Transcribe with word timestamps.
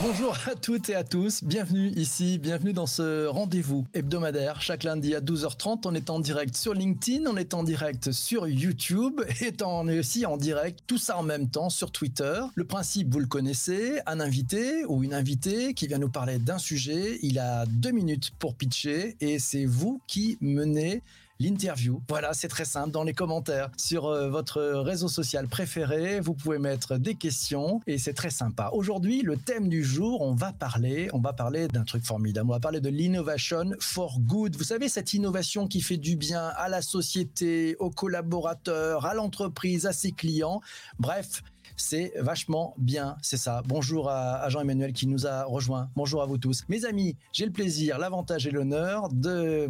Bonjour 0.00 0.36
à 0.46 0.54
toutes 0.54 0.90
et 0.90 0.94
à 0.94 1.02
tous, 1.02 1.42
bienvenue 1.42 1.88
ici, 1.96 2.38
bienvenue 2.38 2.72
dans 2.72 2.86
ce 2.86 3.26
rendez-vous 3.26 3.84
hebdomadaire 3.94 4.62
chaque 4.62 4.84
lundi 4.84 5.12
à 5.12 5.20
12h30. 5.20 5.80
On 5.86 5.94
est 5.94 6.08
en 6.08 6.20
direct 6.20 6.56
sur 6.56 6.72
LinkedIn, 6.72 7.28
on 7.28 7.36
est 7.36 7.52
en 7.52 7.64
direct 7.64 8.12
sur 8.12 8.46
YouTube 8.46 9.20
et 9.40 9.52
on 9.64 9.88
est 9.88 9.98
aussi 9.98 10.24
en 10.24 10.36
direct, 10.36 10.80
tout 10.86 10.98
ça 10.98 11.18
en 11.18 11.24
même 11.24 11.50
temps 11.50 11.68
sur 11.68 11.90
Twitter. 11.90 12.40
Le 12.54 12.64
principe, 12.64 13.12
vous 13.12 13.18
le 13.18 13.26
connaissez, 13.26 13.98
un 14.06 14.20
invité 14.20 14.84
ou 14.84 15.02
une 15.02 15.14
invitée 15.14 15.74
qui 15.74 15.88
vient 15.88 15.98
nous 15.98 16.10
parler 16.10 16.38
d'un 16.38 16.58
sujet, 16.58 17.18
il 17.22 17.40
a 17.40 17.66
deux 17.66 17.90
minutes 17.90 18.30
pour 18.38 18.54
pitcher 18.54 19.16
et 19.20 19.40
c'est 19.40 19.64
vous 19.64 20.00
qui 20.06 20.38
menez 20.40 21.02
l'interview. 21.40 22.02
Voilà, 22.08 22.32
c'est 22.32 22.48
très 22.48 22.64
simple. 22.64 22.90
Dans 22.90 23.04
les 23.04 23.14
commentaires 23.14 23.70
sur 23.76 24.06
euh, 24.06 24.28
votre 24.28 24.60
réseau 24.60 25.08
social 25.08 25.46
préféré, 25.46 26.20
vous 26.20 26.34
pouvez 26.34 26.58
mettre 26.58 26.96
des 26.96 27.14
questions 27.14 27.80
et 27.86 27.98
c'est 27.98 28.14
très 28.14 28.30
sympa. 28.30 28.70
Aujourd'hui, 28.72 29.22
le 29.22 29.36
thème 29.36 29.68
du 29.68 29.84
jour, 29.84 30.20
on 30.22 30.34
va 30.34 30.52
parler, 30.52 31.08
on 31.12 31.20
va 31.20 31.32
parler 31.32 31.68
d'un 31.68 31.84
truc 31.84 32.04
formidable. 32.04 32.50
On 32.50 32.54
va 32.54 32.60
parler 32.60 32.80
de 32.80 32.88
l'innovation 32.88 33.72
for 33.80 34.18
good. 34.20 34.56
Vous 34.56 34.64
savez, 34.64 34.88
cette 34.88 35.14
innovation 35.14 35.68
qui 35.68 35.80
fait 35.80 35.96
du 35.96 36.16
bien 36.16 36.46
à 36.56 36.68
la 36.68 36.82
société, 36.82 37.76
aux 37.78 37.90
collaborateurs, 37.90 39.06
à 39.06 39.14
l'entreprise, 39.14 39.86
à 39.86 39.92
ses 39.92 40.12
clients. 40.12 40.60
Bref, 40.98 41.42
c'est 41.78 42.12
vachement 42.16 42.74
bien, 42.76 43.16
c'est 43.22 43.36
ça. 43.36 43.62
Bonjour 43.66 44.10
à, 44.10 44.48
Jean-Emmanuel 44.48 44.92
qui 44.92 45.06
nous 45.06 45.26
a 45.26 45.44
rejoint. 45.44 45.88
Bonjour 45.96 46.22
à 46.22 46.26
vous 46.26 46.38
tous. 46.38 46.64
Mes 46.68 46.84
amis, 46.84 47.16
j'ai 47.32 47.46
le 47.46 47.52
plaisir, 47.52 47.98
l'avantage 47.98 48.46
et 48.46 48.50
l'honneur 48.50 49.08
de, 49.12 49.68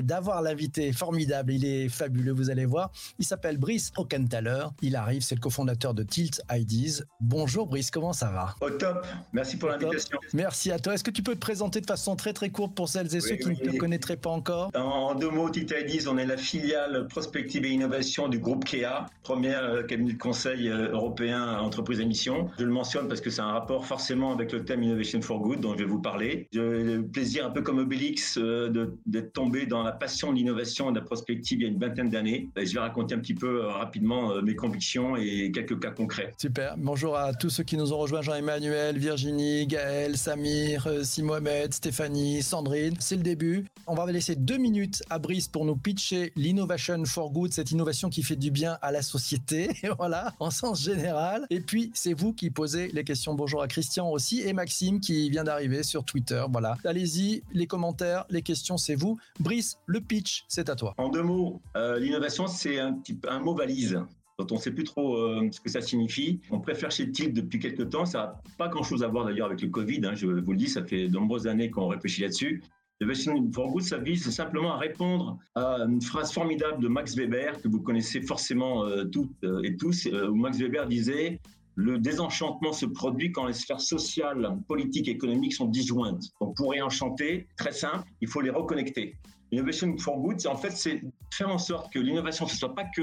d'avoir 0.00 0.42
l'invité 0.42 0.92
formidable. 0.92 1.52
Il 1.52 1.64
est 1.64 1.88
fabuleux, 1.88 2.32
vous 2.32 2.50
allez 2.50 2.66
voir. 2.66 2.90
Il 3.18 3.24
s'appelle 3.24 3.56
Brice 3.56 3.92
Ockenthaler. 3.96 4.66
Il 4.82 4.96
arrive, 4.96 5.22
c'est 5.22 5.36
le 5.36 5.40
cofondateur 5.40 5.94
de 5.94 6.02
Tilt 6.02 6.42
Ideas. 6.50 7.02
Bonjour 7.20 7.66
Brice, 7.66 7.90
comment 7.90 8.12
ça 8.12 8.30
va? 8.30 8.56
Au 8.60 8.70
top. 8.70 9.06
Merci 9.32 9.56
pour 9.56 9.68
l'invitation. 9.68 10.18
Merci 10.34 10.72
à 10.72 10.78
toi. 10.78 10.94
Est-ce 10.94 11.04
que 11.04 11.10
tu 11.10 11.22
peux 11.22 11.34
te 11.34 11.40
présenter 11.40 11.80
de 11.80 11.86
façon 11.86 12.16
très 12.16 12.32
très 12.32 12.50
courte 12.50 12.74
pour 12.74 12.88
celles 12.88 13.14
et 13.14 13.20
ceux 13.20 13.36
qui 13.36 13.48
ne 13.48 13.54
te 13.54 13.76
connaîtraient 13.76 14.16
pas 14.16 14.30
encore? 14.30 14.70
En 14.74 15.14
deux 15.14 15.30
mots, 15.30 15.50
Tilt 15.50 15.72
Ideas, 15.72 16.10
on 16.10 16.18
est 16.18 16.26
la 16.26 16.36
filiale 16.36 17.06
prospective 17.08 17.64
et 17.64 17.70
innovation 17.70 18.28
du 18.28 18.38
groupe 18.38 18.64
KEA, 18.64 19.06
première 19.22 19.62
euh, 19.62 19.82
cabinet 19.82 20.14
de 20.14 20.18
conseil 20.18 20.68
européen 20.68 21.11
européen 21.12 21.58
entreprise 21.58 22.00
à 22.00 22.04
mission. 22.04 22.48
Je 22.58 22.64
le 22.64 22.70
mentionne 22.70 23.06
parce 23.06 23.20
que 23.20 23.28
c'est 23.28 23.42
un 23.42 23.52
rapport 23.52 23.84
forcément 23.84 24.32
avec 24.32 24.50
le 24.52 24.64
thème 24.64 24.82
Innovation 24.82 25.20
for 25.20 25.40
Good 25.40 25.60
dont 25.60 25.74
je 25.74 25.78
vais 25.78 25.84
vous 25.84 26.00
parler. 26.00 26.48
J'ai 26.52 26.60
le 26.60 27.06
plaisir, 27.06 27.46
un 27.46 27.50
peu 27.50 27.60
comme 27.60 27.78
Obélix, 27.78 28.38
euh, 28.38 28.94
d'être 29.04 29.32
tombé 29.34 29.66
dans 29.66 29.82
la 29.82 29.92
passion 29.92 30.32
de 30.32 30.36
l'innovation 30.36 30.88
et 30.88 30.92
de 30.92 30.98
la 30.98 31.04
prospective 31.04 31.60
il 31.60 31.62
y 31.64 31.66
a 31.66 31.68
une 31.68 31.78
vingtaine 31.78 32.08
d'années. 32.08 32.48
Je 32.56 32.72
vais 32.72 32.80
raconter 32.80 33.14
un 33.14 33.18
petit 33.18 33.34
peu 33.34 33.64
euh, 33.64 33.68
rapidement 33.68 34.32
euh, 34.32 34.40
mes 34.40 34.56
convictions 34.56 35.16
et 35.16 35.52
quelques 35.52 35.78
cas 35.80 35.90
concrets. 35.90 36.32
Super. 36.38 36.76
Bonjour 36.78 37.16
à 37.16 37.34
tous 37.34 37.50
ceux 37.50 37.64
qui 37.64 37.76
nous 37.76 37.92
ont 37.92 37.98
rejoints, 37.98 38.22
Jean-Emmanuel, 38.22 38.98
Virginie, 38.98 39.66
Gaël, 39.66 40.16
Samir, 40.16 40.88
Si 41.02 41.22
Mohamed, 41.22 41.74
Stéphanie, 41.74 42.42
Sandrine. 42.42 42.94
C'est 43.00 43.16
le 43.16 43.22
début. 43.22 43.66
On 43.86 43.94
va 43.94 44.10
laisser 44.10 44.34
deux 44.34 44.56
minutes 44.56 45.02
à 45.10 45.18
Brice 45.18 45.48
pour 45.48 45.66
nous 45.66 45.76
pitcher 45.76 46.32
l'innovation 46.36 47.04
for 47.04 47.30
good, 47.30 47.52
cette 47.52 47.70
innovation 47.70 48.08
qui 48.08 48.22
fait 48.22 48.36
du 48.36 48.50
bien 48.50 48.78
à 48.80 48.92
la 48.92 49.02
société. 49.02 49.68
voilà, 49.98 50.32
en 50.40 50.50
sens 50.50 50.82
général 50.82 51.01
et 51.50 51.60
puis, 51.60 51.90
c'est 51.94 52.14
vous 52.14 52.32
qui 52.32 52.50
posez 52.50 52.88
les 52.88 53.04
questions. 53.04 53.34
Bonjour 53.34 53.62
à 53.62 53.68
Christian 53.68 54.10
aussi 54.10 54.42
et 54.42 54.52
Maxime 54.52 55.00
qui 55.00 55.30
vient 55.30 55.44
d'arriver 55.44 55.82
sur 55.82 56.04
Twitter. 56.04 56.44
Voilà. 56.50 56.76
Allez-y, 56.84 57.42
les 57.52 57.66
commentaires, 57.66 58.24
les 58.30 58.42
questions, 58.42 58.76
c'est 58.76 58.94
vous. 58.94 59.18
Brice, 59.40 59.78
le 59.86 60.00
pitch, 60.00 60.44
c'est 60.48 60.68
à 60.68 60.76
toi. 60.76 60.94
En 60.98 61.08
deux 61.08 61.22
mots, 61.22 61.60
euh, 61.76 61.98
l'innovation, 61.98 62.46
c'est 62.46 62.78
un, 62.78 62.94
mot 63.40 63.54
valise 63.54 64.00
dont 64.38 64.46
on 64.52 64.54
ne 64.54 64.60
sait 64.60 64.70
plus 64.70 64.84
trop 64.84 65.16
euh, 65.16 65.48
ce 65.50 65.60
que 65.60 65.70
ça 65.70 65.80
signifie. 65.80 66.40
On 66.50 66.60
préfère 66.60 66.90
chez 66.90 67.10
Tilt 67.10 67.34
depuis 67.34 67.58
quelques 67.58 67.90
temps. 67.90 68.06
Ça 68.06 68.18
n'a 68.18 68.42
pas 68.56 68.68
grand-chose 68.68 69.02
à 69.02 69.08
voir 69.08 69.24
d'ailleurs 69.24 69.46
avec 69.46 69.60
le 69.60 69.68
Covid. 69.68 70.02
Hein, 70.04 70.14
je 70.14 70.26
vous 70.26 70.52
le 70.52 70.56
dis, 70.56 70.68
ça 70.68 70.84
fait 70.84 71.08
de 71.08 71.12
nombreuses 71.12 71.46
années 71.46 71.70
qu'on 71.70 71.88
réfléchit 71.88 72.22
là-dessus. 72.22 72.62
L'innovation 73.02 73.50
for 73.52 73.68
Good, 73.72 73.82
ça 73.82 73.98
vise 73.98 74.30
simplement 74.30 74.74
à 74.74 74.76
répondre 74.76 75.36
à 75.56 75.78
une 75.88 76.00
phrase 76.00 76.32
formidable 76.32 76.80
de 76.80 76.86
Max 76.86 77.16
Weber, 77.16 77.60
que 77.60 77.66
vous 77.66 77.80
connaissez 77.80 78.22
forcément 78.22 78.84
euh, 78.84 79.02
toutes 79.06 79.32
euh, 79.42 79.60
et 79.64 79.76
tous, 79.76 80.06
euh, 80.06 80.28
où 80.28 80.36
Max 80.36 80.58
Weber 80.58 80.86
disait 80.86 81.40
le 81.74 81.98
désenchantement 81.98 82.72
se 82.72 82.86
produit 82.86 83.32
quand 83.32 83.46
les 83.46 83.54
sphères 83.54 83.80
sociales, 83.80 84.56
politiques 84.68 85.08
et 85.08 85.10
économiques 85.10 85.54
sont 85.54 85.66
disjointes. 85.66 86.22
Donc 86.40 86.56
pour 86.56 86.70
réenchanter, 86.70 87.48
très 87.56 87.72
simple, 87.72 88.06
il 88.20 88.28
faut 88.28 88.40
les 88.40 88.50
reconnecter. 88.50 89.16
L'innovation 89.50 89.98
for 89.98 90.20
good, 90.20 90.46
en 90.46 90.54
fait, 90.54 90.70
c'est 90.70 91.02
faire 91.34 91.48
en 91.48 91.58
sorte 91.58 91.92
que 91.92 91.98
l'innovation, 91.98 92.46
ce 92.46 92.54
ne 92.54 92.58
soit 92.58 92.74
pas 92.76 92.84
que 92.84 93.02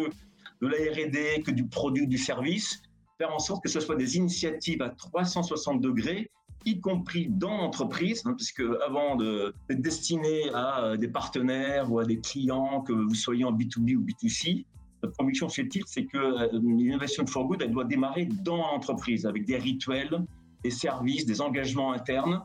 de 0.62 0.68
la 0.68 0.78
R&D, 0.78 1.44
que 1.46 1.52
du 1.52 1.68
produit, 1.68 2.08
du 2.08 2.18
service, 2.18 2.82
faire 3.18 3.36
en 3.36 3.40
sorte 3.40 3.62
que 3.62 3.70
ce 3.70 3.82
soit 3.82 3.98
des 3.98 4.16
initiatives 4.16 4.82
à 4.82 4.92
360 4.92 5.82
degrés 5.82 6.32
y 6.66 6.80
compris 6.80 7.28
dans 7.30 7.58
l'entreprise, 7.58 8.24
hein, 8.26 8.34
puisque 8.36 8.64
avant 8.86 9.16
d'être 9.16 9.82
destiné 9.82 10.50
à 10.54 10.84
euh, 10.84 10.98
des 10.98 11.08
partenaires 11.08 11.92
ou 11.92 12.00
à 12.00 12.06
des 12.06 12.20
clients, 12.20 12.82
que 12.82 12.94
vous 12.94 13.16
soyez 13.16 13.46
en 13.46 13.54
B2B 13.54 13.96
ou 13.96 14.02
B2C, 14.02 14.66
notre 15.02 15.16
conviction 15.16 15.48
chez 15.48 15.68
Tilt, 15.68 15.88
c'est 15.88 16.06
que 16.06 16.18
euh, 16.18 16.50
l'innovation 16.54 17.26
for 17.26 17.48
good, 17.48 17.62
elle 17.62 17.72
doit 17.72 17.86
démarrer 17.86 18.26
dans 18.26 18.58
l'entreprise 18.58 19.26
avec 19.26 19.46
des 19.46 19.58
rituels, 19.58 20.26
des 20.64 20.72
services, 20.72 21.26
des 21.26 21.40
engagements 21.40 21.94
internes. 21.94 22.42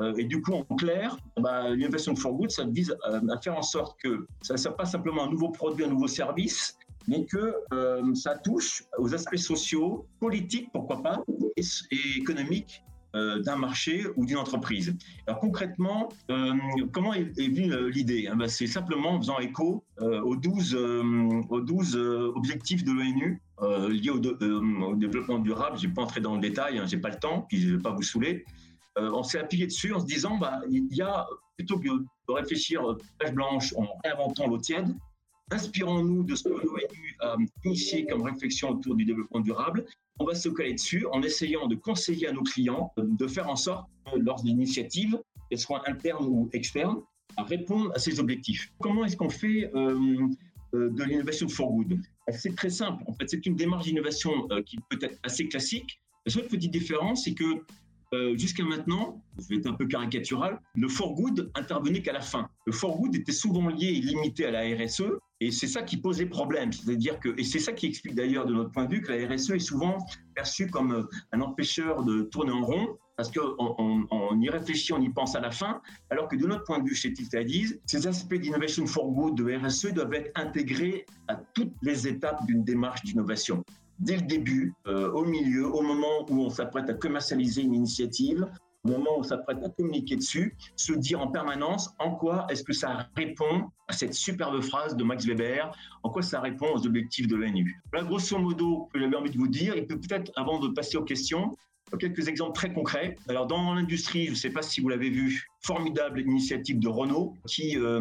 Euh, 0.00 0.14
et 0.16 0.24
du 0.24 0.40
coup, 0.40 0.54
en 0.54 0.76
clair, 0.76 1.18
bah, 1.38 1.70
l'innovation 1.70 2.16
for 2.16 2.32
good, 2.32 2.50
ça 2.50 2.64
vise 2.64 2.96
à 3.04 3.40
faire 3.42 3.58
en 3.58 3.62
sorte 3.62 4.00
que 4.00 4.26
ça 4.40 4.54
ne 4.54 4.58
soit 4.58 4.74
pas 4.74 4.86
simplement 4.86 5.24
un 5.24 5.30
nouveau 5.30 5.50
produit, 5.50 5.84
un 5.84 5.88
nouveau 5.88 6.08
service, 6.08 6.78
mais 7.06 7.26
que 7.26 7.54
ça 8.14 8.36
touche 8.38 8.84
aux 8.98 9.14
aspects 9.14 9.36
sociaux, 9.36 10.06
politiques, 10.20 10.70
pourquoi 10.72 11.02
pas, 11.02 11.22
et 11.56 12.18
économiques 12.18 12.82
euh, 13.16 13.40
d'un 13.40 13.56
marché 13.56 14.06
ou 14.14 14.24
d'une 14.24 14.36
entreprise. 14.36 14.96
Alors 15.26 15.40
concrètement, 15.40 16.10
euh, 16.30 16.54
comment 16.92 17.12
est, 17.12 17.24
venue 17.36 17.72
euh, 17.72 17.90
l'idée? 17.90 18.28
Hein 18.28 18.36
ben, 18.36 18.46
C'est 18.46 18.68
simplement 18.68 19.14
en 19.14 19.18
faisant 19.18 19.40
écho 19.40 19.84
aux 20.00 20.36
12, 20.36 20.76
aux 21.50 21.60
12 21.60 21.96
objectifs 21.96 22.84
de 22.84 22.92
l'ONU 22.92 23.42
liés 23.90 24.10
au, 24.10 24.94
développement 24.94 25.40
durable. 25.40 25.76
Je 25.78 25.88
n'ai 25.88 25.92
pas 25.92 26.02
entré 26.02 26.20
dans 26.20 26.36
le 26.36 26.40
détail, 26.40 26.78
hein, 26.78 26.86
j'ai 26.86 26.98
pas 26.98 27.10
le 27.10 27.18
temps, 27.18 27.46
puis 27.48 27.60
je 27.60 27.68
ne 27.68 27.76
vais 27.76 27.82
pas 27.82 27.90
vous 27.90 28.02
saouler. 28.02 28.44
on 28.96 29.22
s'est 29.24 29.38
appuyé 29.38 29.66
dessus 29.66 29.92
en 29.92 30.00
se 30.00 30.06
disant, 30.06 30.38
bah, 30.38 30.60
il 30.70 30.86
y 30.94 31.02
a, 31.02 31.26
plutôt 31.58 31.78
que 31.78 31.88
de 31.88 32.32
réfléchir 32.32 32.82
page 33.18 33.34
blanche 33.34 33.74
en 33.76 33.88
réinventant 34.04 34.46
l'eau 34.46 34.58
tiède, 34.58 34.94
inspirons-nous 35.50 36.24
de 36.24 36.34
ce 36.34 36.44
que 36.44 36.50
l'ONU 36.50 37.16
a 37.20 37.36
initié 37.64 38.06
comme 38.06 38.22
réflexion 38.22 38.70
autour 38.70 38.94
du 38.94 39.04
développement 39.04 39.40
durable 39.40 39.84
on 40.20 40.24
va 40.24 40.34
se 40.34 40.48
coller 40.50 40.74
dessus 40.74 41.06
en 41.12 41.22
essayant 41.22 41.66
de 41.66 41.74
conseiller 41.74 42.28
à 42.28 42.32
nos 42.32 42.42
clients 42.42 42.92
de 42.98 43.26
faire 43.26 43.48
en 43.48 43.56
sorte 43.56 43.88
que 44.04 44.18
leurs 44.18 44.44
initiatives, 44.44 45.18
qu'elles 45.48 45.58
soient 45.58 45.82
internes 45.88 46.26
ou 46.26 46.50
externes, 46.52 47.00
à 47.38 47.42
répondre 47.42 47.90
à 47.94 47.98
ces 47.98 48.20
objectifs. 48.20 48.70
Comment 48.80 49.06
est-ce 49.06 49.16
qu'on 49.16 49.30
fait 49.30 49.70
euh, 49.74 50.28
euh, 50.74 50.90
de 50.90 51.04
l'innovation 51.04 51.48
for 51.48 51.72
good? 51.72 51.98
C'est 52.32 52.54
très 52.54 52.68
simple. 52.68 53.02
En 53.06 53.14
fait, 53.14 53.30
c'est 53.30 53.46
une 53.46 53.56
démarche 53.56 53.86
d'innovation 53.86 54.46
euh, 54.50 54.62
qui 54.62 54.78
peut 54.90 54.98
être 55.00 55.18
assez 55.22 55.48
classique. 55.48 56.00
La 56.26 56.32
seule 56.32 56.46
petite 56.46 56.70
différence, 56.70 57.24
c'est 57.24 57.34
que 57.34 57.64
jusqu'à 58.36 58.64
maintenant, 58.64 59.22
je 59.38 59.48
vais 59.48 59.56
être 59.56 59.66
un 59.66 59.74
peu 59.74 59.86
caricatural, 59.86 60.60
le 60.74 60.88
for 60.88 61.14
good 61.14 61.50
intervenait 61.54 62.02
qu'à 62.02 62.12
la 62.12 62.20
fin. 62.20 62.48
Le 62.66 62.72
for 62.72 62.98
good 62.98 63.14
était 63.14 63.32
souvent 63.32 63.68
lié 63.68 63.86
et 63.86 64.00
limité 64.00 64.46
à 64.46 64.50
la 64.50 64.62
RSE, 64.62 65.02
et 65.40 65.50
c'est 65.50 65.66
ça 65.66 65.82
qui 65.82 65.96
posait 65.96 66.26
problème. 66.26 66.72
C'est-à-dire 66.72 67.18
que, 67.18 67.38
et 67.38 67.44
c'est 67.44 67.58
ça 67.58 67.72
qui 67.72 67.86
explique 67.86 68.14
d'ailleurs 68.14 68.46
de 68.46 68.52
notre 68.52 68.70
point 68.72 68.84
de 68.84 68.94
vue 68.94 69.02
que 69.02 69.12
la 69.12 69.26
RSE 69.26 69.50
est 69.50 69.58
souvent 69.58 69.98
perçue 70.34 70.68
comme 70.68 70.92
euh, 70.92 71.02
un 71.32 71.40
empêcheur 71.40 72.04
de 72.04 72.22
tourner 72.22 72.52
en 72.52 72.62
rond, 72.62 72.98
parce 73.16 73.30
qu'on 73.30 74.06
on, 74.10 74.40
y 74.40 74.48
réfléchit, 74.48 74.92
on 74.94 75.00
y 75.00 75.10
pense 75.10 75.36
à 75.36 75.40
la 75.40 75.50
fin, 75.50 75.82
alors 76.08 76.28
que 76.28 76.36
de 76.36 76.46
notre 76.46 76.64
point 76.64 76.78
de 76.78 76.88
vue 76.88 76.94
chez 76.94 77.12
Tiltadies, 77.12 77.74
ces 77.84 78.06
aspects 78.06 78.34
d'innovation 78.34 78.86
for 78.86 79.10
good, 79.12 79.36
de 79.36 79.54
RSE, 79.54 79.92
doivent 79.92 80.14
être 80.14 80.30
intégrés 80.38 81.04
à 81.28 81.36
toutes 81.36 81.74
les 81.82 82.08
étapes 82.08 82.46
d'une 82.46 82.64
démarche 82.64 83.02
d'innovation 83.02 83.62
dès 84.00 84.16
le 84.16 84.22
début, 84.22 84.74
euh, 84.86 85.12
au 85.12 85.24
milieu, 85.24 85.66
au 85.66 85.82
moment 85.82 86.26
où 86.28 86.42
on 86.42 86.50
s'apprête 86.50 86.88
à 86.90 86.94
commercialiser 86.94 87.62
une 87.62 87.74
initiative, 87.74 88.46
au 88.84 88.88
moment 88.88 89.16
où 89.16 89.20
on 89.20 89.22
s'apprête 89.22 89.62
à 89.62 89.68
communiquer 89.68 90.16
dessus, 90.16 90.56
se 90.74 90.92
dire 90.92 91.20
en 91.20 91.28
permanence 91.28 91.90
en 91.98 92.12
quoi 92.12 92.46
est-ce 92.48 92.64
que 92.64 92.72
ça 92.72 93.08
répond 93.14 93.70
à 93.88 93.92
cette 93.92 94.14
superbe 94.14 94.60
phrase 94.62 94.96
de 94.96 95.04
Max 95.04 95.26
Weber, 95.26 95.70
en 96.02 96.10
quoi 96.10 96.22
ça 96.22 96.40
répond 96.40 96.74
aux 96.74 96.86
objectifs 96.86 97.28
de 97.28 97.36
l'ONU. 97.36 97.80
Là, 97.92 98.02
grosso 98.02 98.38
modo, 98.38 98.88
que 98.92 98.98
j'avais 98.98 99.16
envie 99.16 99.30
de 99.30 99.38
vous 99.38 99.48
dire, 99.48 99.76
et 99.76 99.82
peut-être, 99.82 100.32
avant 100.36 100.58
de 100.58 100.68
passer 100.68 100.96
aux 100.96 101.04
questions, 101.04 101.56
Quelques 101.98 102.28
exemples 102.28 102.52
très 102.52 102.72
concrets. 102.72 103.16
Alors 103.28 103.46
dans 103.46 103.74
l'industrie, 103.74 104.26
je 104.26 104.30
ne 104.30 104.36
sais 104.36 104.50
pas 104.50 104.62
si 104.62 104.80
vous 104.80 104.88
l'avez 104.88 105.10
vu, 105.10 105.50
formidable 105.62 106.20
initiative 106.20 106.78
de 106.78 106.88
Renault 106.88 107.34
qui, 107.46 107.76
euh, 107.76 108.00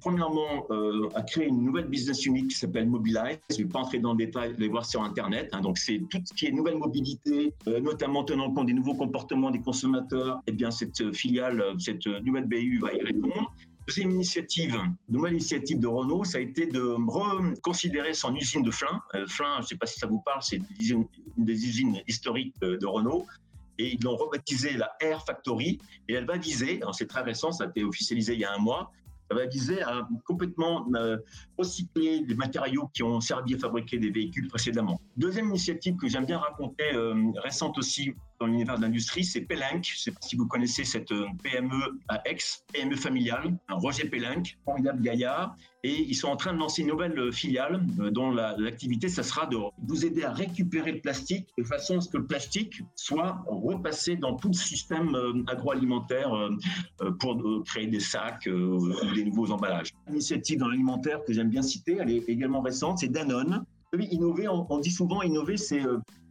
premièrement, 0.00 0.66
euh, 0.70 1.08
a 1.14 1.22
créé 1.22 1.46
une 1.46 1.62
nouvelle 1.62 1.86
business 1.86 2.24
unit 2.24 2.46
qui 2.46 2.56
s'appelle 2.56 2.88
Mobilize. 2.88 3.38
Je 3.50 3.56
ne 3.56 3.62
vais 3.62 3.68
pas 3.68 3.80
entrer 3.80 3.98
dans 3.98 4.12
le 4.12 4.18
détail, 4.18 4.50
vous 4.50 4.56
allez 4.56 4.68
voir 4.68 4.86
sur 4.86 5.02
Internet. 5.02 5.50
Hein. 5.52 5.60
Donc 5.60 5.78
c'est 5.78 6.00
tout 6.10 6.18
ce 6.24 6.32
qui 6.32 6.46
est 6.46 6.52
nouvelle 6.52 6.78
mobilité, 6.78 7.52
euh, 7.68 7.80
notamment 7.80 8.24
tenant 8.24 8.50
compte 8.52 8.66
des 8.66 8.72
nouveaux 8.72 8.94
comportements 8.94 9.50
des 9.50 9.60
consommateurs. 9.60 10.40
Eh 10.46 10.52
bien 10.52 10.70
cette 10.70 11.12
filiale, 11.14 11.62
cette 11.78 12.06
nouvelle 12.06 12.46
BU 12.46 12.78
va 12.80 12.94
y 12.94 13.02
répondre. 13.02 13.52
Deuxième 13.86 14.12
initiative, 14.12 14.78
nouvelle 15.10 15.34
initiative 15.34 15.78
de 15.78 15.86
Renault, 15.86 16.24
ça 16.24 16.38
a 16.38 16.40
été 16.40 16.66
de 16.66 16.80
reconsidérer 16.80 18.14
son 18.14 18.34
usine 18.34 18.62
de 18.62 18.70
Flins. 18.70 19.02
Flins, 19.28 19.56
je 19.56 19.62
ne 19.62 19.66
sais 19.66 19.76
pas 19.76 19.84
si 19.84 19.98
ça 19.98 20.06
vous 20.06 20.20
parle, 20.20 20.42
c'est 20.42 20.60
une 20.80 21.06
des 21.36 21.66
usines 21.66 22.00
historiques 22.08 22.54
de, 22.62 22.86
Renault 22.86 23.26
et 23.78 23.92
ils 23.94 24.02
l'ont 24.02 24.16
rebaptisée 24.16 24.76
la 24.78 24.90
Air 25.00 25.22
Factory 25.26 25.80
et 26.08 26.14
elle 26.14 26.24
va 26.24 26.38
viser, 26.38 26.80
c'est 26.92 27.08
très 27.08 27.22
récent, 27.22 27.52
ça 27.52 27.64
a 27.64 27.66
été 27.66 27.84
officialisé 27.84 28.32
il 28.34 28.40
y 28.40 28.44
a 28.44 28.54
un 28.54 28.58
mois, 28.58 28.90
ça 29.30 29.36
va 29.36 29.46
viser 29.46 29.82
à 29.82 30.06
complètement 30.24 30.86
euh, 30.94 31.16
recycler 31.58 32.24
les 32.26 32.34
matériaux 32.34 32.90
qui 32.92 33.02
ont 33.02 33.20
servi 33.20 33.54
à 33.54 33.58
fabriquer 33.58 33.98
des 33.98 34.10
véhicules 34.10 34.48
précédemment. 34.48 35.00
Deuxième 35.16 35.48
initiative 35.48 35.96
que 35.96 36.08
j'aime 36.08 36.26
bien 36.26 36.38
raconter, 36.38 36.94
euh, 36.94 37.14
récente 37.36 37.78
aussi 37.78 38.14
dans 38.40 38.46
l'univers 38.46 38.76
de 38.76 38.82
l'industrie, 38.82 39.24
c'est 39.24 39.42
Pelenc. 39.42 39.82
Je 39.82 39.94
ne 39.94 39.98
sais 39.98 40.10
pas 40.10 40.20
si 40.20 40.36
vous 40.36 40.46
connaissez 40.46 40.84
cette 40.84 41.12
euh, 41.12 41.26
PME 41.42 42.00
à 42.08 42.20
Aix, 42.28 42.36
PME 42.72 42.96
familiale, 42.96 43.56
Roger 43.68 44.08
Pelenc, 44.08 44.42
formidable 44.64 45.02
gaillard. 45.02 45.56
Et 45.84 46.00
ils 46.08 46.14
sont 46.14 46.28
en 46.28 46.36
train 46.36 46.52
de 46.52 46.58
lancer 46.58 46.82
une 46.82 46.88
nouvelle 46.88 47.16
euh, 47.18 47.30
filiale 47.30 47.86
euh, 48.00 48.10
dont 48.10 48.30
l'activité, 48.30 49.08
ça 49.08 49.22
sera 49.22 49.46
de 49.46 49.56
vous 49.86 50.04
aider 50.04 50.24
à 50.24 50.32
récupérer 50.32 50.92
le 50.92 51.00
plastique 51.00 51.46
de 51.56 51.62
façon 51.62 51.98
à 51.98 52.00
ce 52.00 52.08
que 52.08 52.16
le 52.16 52.26
plastique 52.26 52.82
soit 52.96 53.44
repassé 53.46 54.16
dans 54.16 54.34
tout 54.34 54.48
le 54.48 54.54
système 54.54 55.14
agroalimentaire 55.46 56.30
pour 57.20 57.62
créer 57.64 57.86
des 57.86 58.00
sacs 58.00 58.48
ou 58.50 58.90
des 59.14 59.24
nouveaux 59.24 59.50
emballages. 59.50 59.90
L'initiative 60.08 60.58
dans 60.58 60.68
l'alimentaire 60.68 61.22
que 61.24 61.32
j'aime 61.32 61.50
bien 61.50 61.62
citer, 61.62 61.98
elle 62.00 62.10
est 62.10 62.28
également 62.28 62.60
récente, 62.60 62.98
c'est 62.98 63.08
Danone. 63.08 63.64
Innover, 64.10 64.48
on, 64.48 64.78
dit 64.78 64.90
souvent 64.90 65.22
innover, 65.22 65.56
c'est 65.56 65.82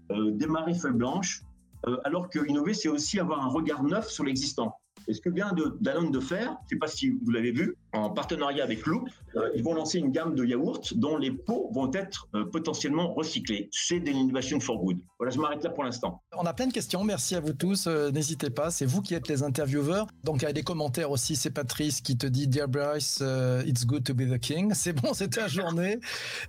démarrer 0.10 0.74
feuille 0.74 0.94
blanche, 0.94 1.44
euh, 1.88 1.98
alors 2.04 2.30
que 2.30 2.40
innover, 2.48 2.74
c'est 2.74 2.90
aussi 2.90 3.20
avoir 3.20 3.44
un 3.44 3.50
regard 3.50 3.84
neuf 3.84 4.10
sur 4.10 4.24
l'existant. 4.24 4.78
Et 5.08 5.14
ce 5.14 5.22
que 5.22 5.30
vient 5.30 5.54
Danone 5.82 6.12
de 6.12 6.20
faire, 6.20 6.58
je 6.62 6.66
ne 6.66 6.70
sais 6.70 6.76
pas 6.78 6.88
si 6.88 7.10
vous 7.10 7.32
l'avez 7.32 7.52
vu, 7.52 7.76
en 7.94 8.10
partenariat 8.10 8.64
avec 8.64 8.86
Loop, 8.86 9.08
euh, 9.36 9.50
ils 9.56 9.64
vont 9.64 9.74
lancer 9.74 10.00
une 10.00 10.12
gamme 10.12 10.36
de 10.36 10.46
yaourts 10.46 10.82
dont 10.96 11.18
les 11.18 11.32
pots 11.32 11.70
vont 11.74 11.92
être 11.94 12.28
euh, 12.36 12.46
potentiellement 12.46 13.14
recyclés. 13.14 13.70
C'est 13.72 14.00
de 14.00 14.10
l'innovation 14.10 14.60
for 14.60 14.78
good. 14.80 14.98
Voilà, 15.20 15.32
je 15.32 15.40
m'arrête 15.40 15.64
là 15.64 15.70
pour 15.70 15.84
l'instant. 15.84 16.22
On 16.38 16.46
a 16.46 16.54
plein 16.54 16.68
de 16.68 16.74
questions. 16.74 17.04
Merci 17.04 17.36
à 17.36 17.40
vous 17.40 17.54
tous. 17.54 17.86
Euh, 17.88 18.12
n'hésitez 18.12 18.50
pas, 18.50 18.72
c'est 18.72 18.86
vous 18.86 19.02
qui 19.02 19.14
êtes 19.14 19.28
les 19.28 19.44
intervieweurs. 19.44 20.08
Donc, 20.24 20.42
il 20.42 20.46
y 20.46 20.48
a 20.48 20.54
des 20.54 20.64
commentaires 20.64 21.12
aussi. 21.12 21.36
C'est 21.36 21.52
Patrice 21.52 22.02
qui 22.02 22.18
te 22.18 22.28
dit 22.28 22.48
Dear 22.48 22.68
Bryce, 22.68 23.24
it's 23.66 23.86
good 23.86 24.04
to 24.04 24.14
be 24.14 24.30
the 24.30 24.40
king. 24.40 24.74
C'est 24.84 24.94
bon, 24.94 25.14
c'est 25.14 25.30
ta 25.30 25.48
journée. 25.48 26.00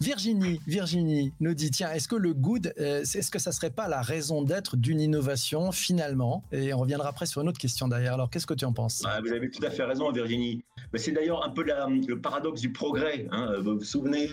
Virginie, 0.00 0.60
Virginie 0.66 1.32
nous 1.38 1.54
dit 1.54 1.70
tiens, 1.70 1.92
est-ce 1.92 2.08
que 2.08 2.16
le 2.16 2.34
good, 2.34 2.72
est-ce 2.76 3.30
que 3.30 3.38
ça 3.38 3.52
serait 3.52 3.70
pas 3.70 3.86
la 3.86 4.02
raison 4.02 4.42
d'être 4.42 4.76
d'une 4.76 5.00
innovation 5.00 5.70
finalement? 5.70 6.42
Et 6.50 6.74
on 6.74 6.78
reviendra 6.78 7.08
après 7.08 7.26
sur 7.26 7.42
une 7.42 7.48
autre 7.48 7.60
question 7.60 7.86
derrière. 7.86 8.14
Alors, 8.14 8.30
qu'est-ce 8.30 8.43
que 8.46 8.54
tu 8.54 8.64
en 8.64 8.72
penses 8.72 9.02
Vous 9.24 9.32
avez 9.32 9.50
tout 9.50 9.64
à 9.64 9.70
fait 9.70 9.84
raison, 9.84 10.10
Virginie. 10.12 10.62
C'est 10.94 11.12
d'ailleurs 11.12 11.44
un 11.44 11.50
peu 11.50 11.64
le 11.64 12.20
paradoxe 12.20 12.60
du 12.60 12.72
progrès. 12.72 13.26
Hein. 13.30 13.54
Vous 13.60 13.78
vous 13.78 13.84
souvenez 13.84 14.28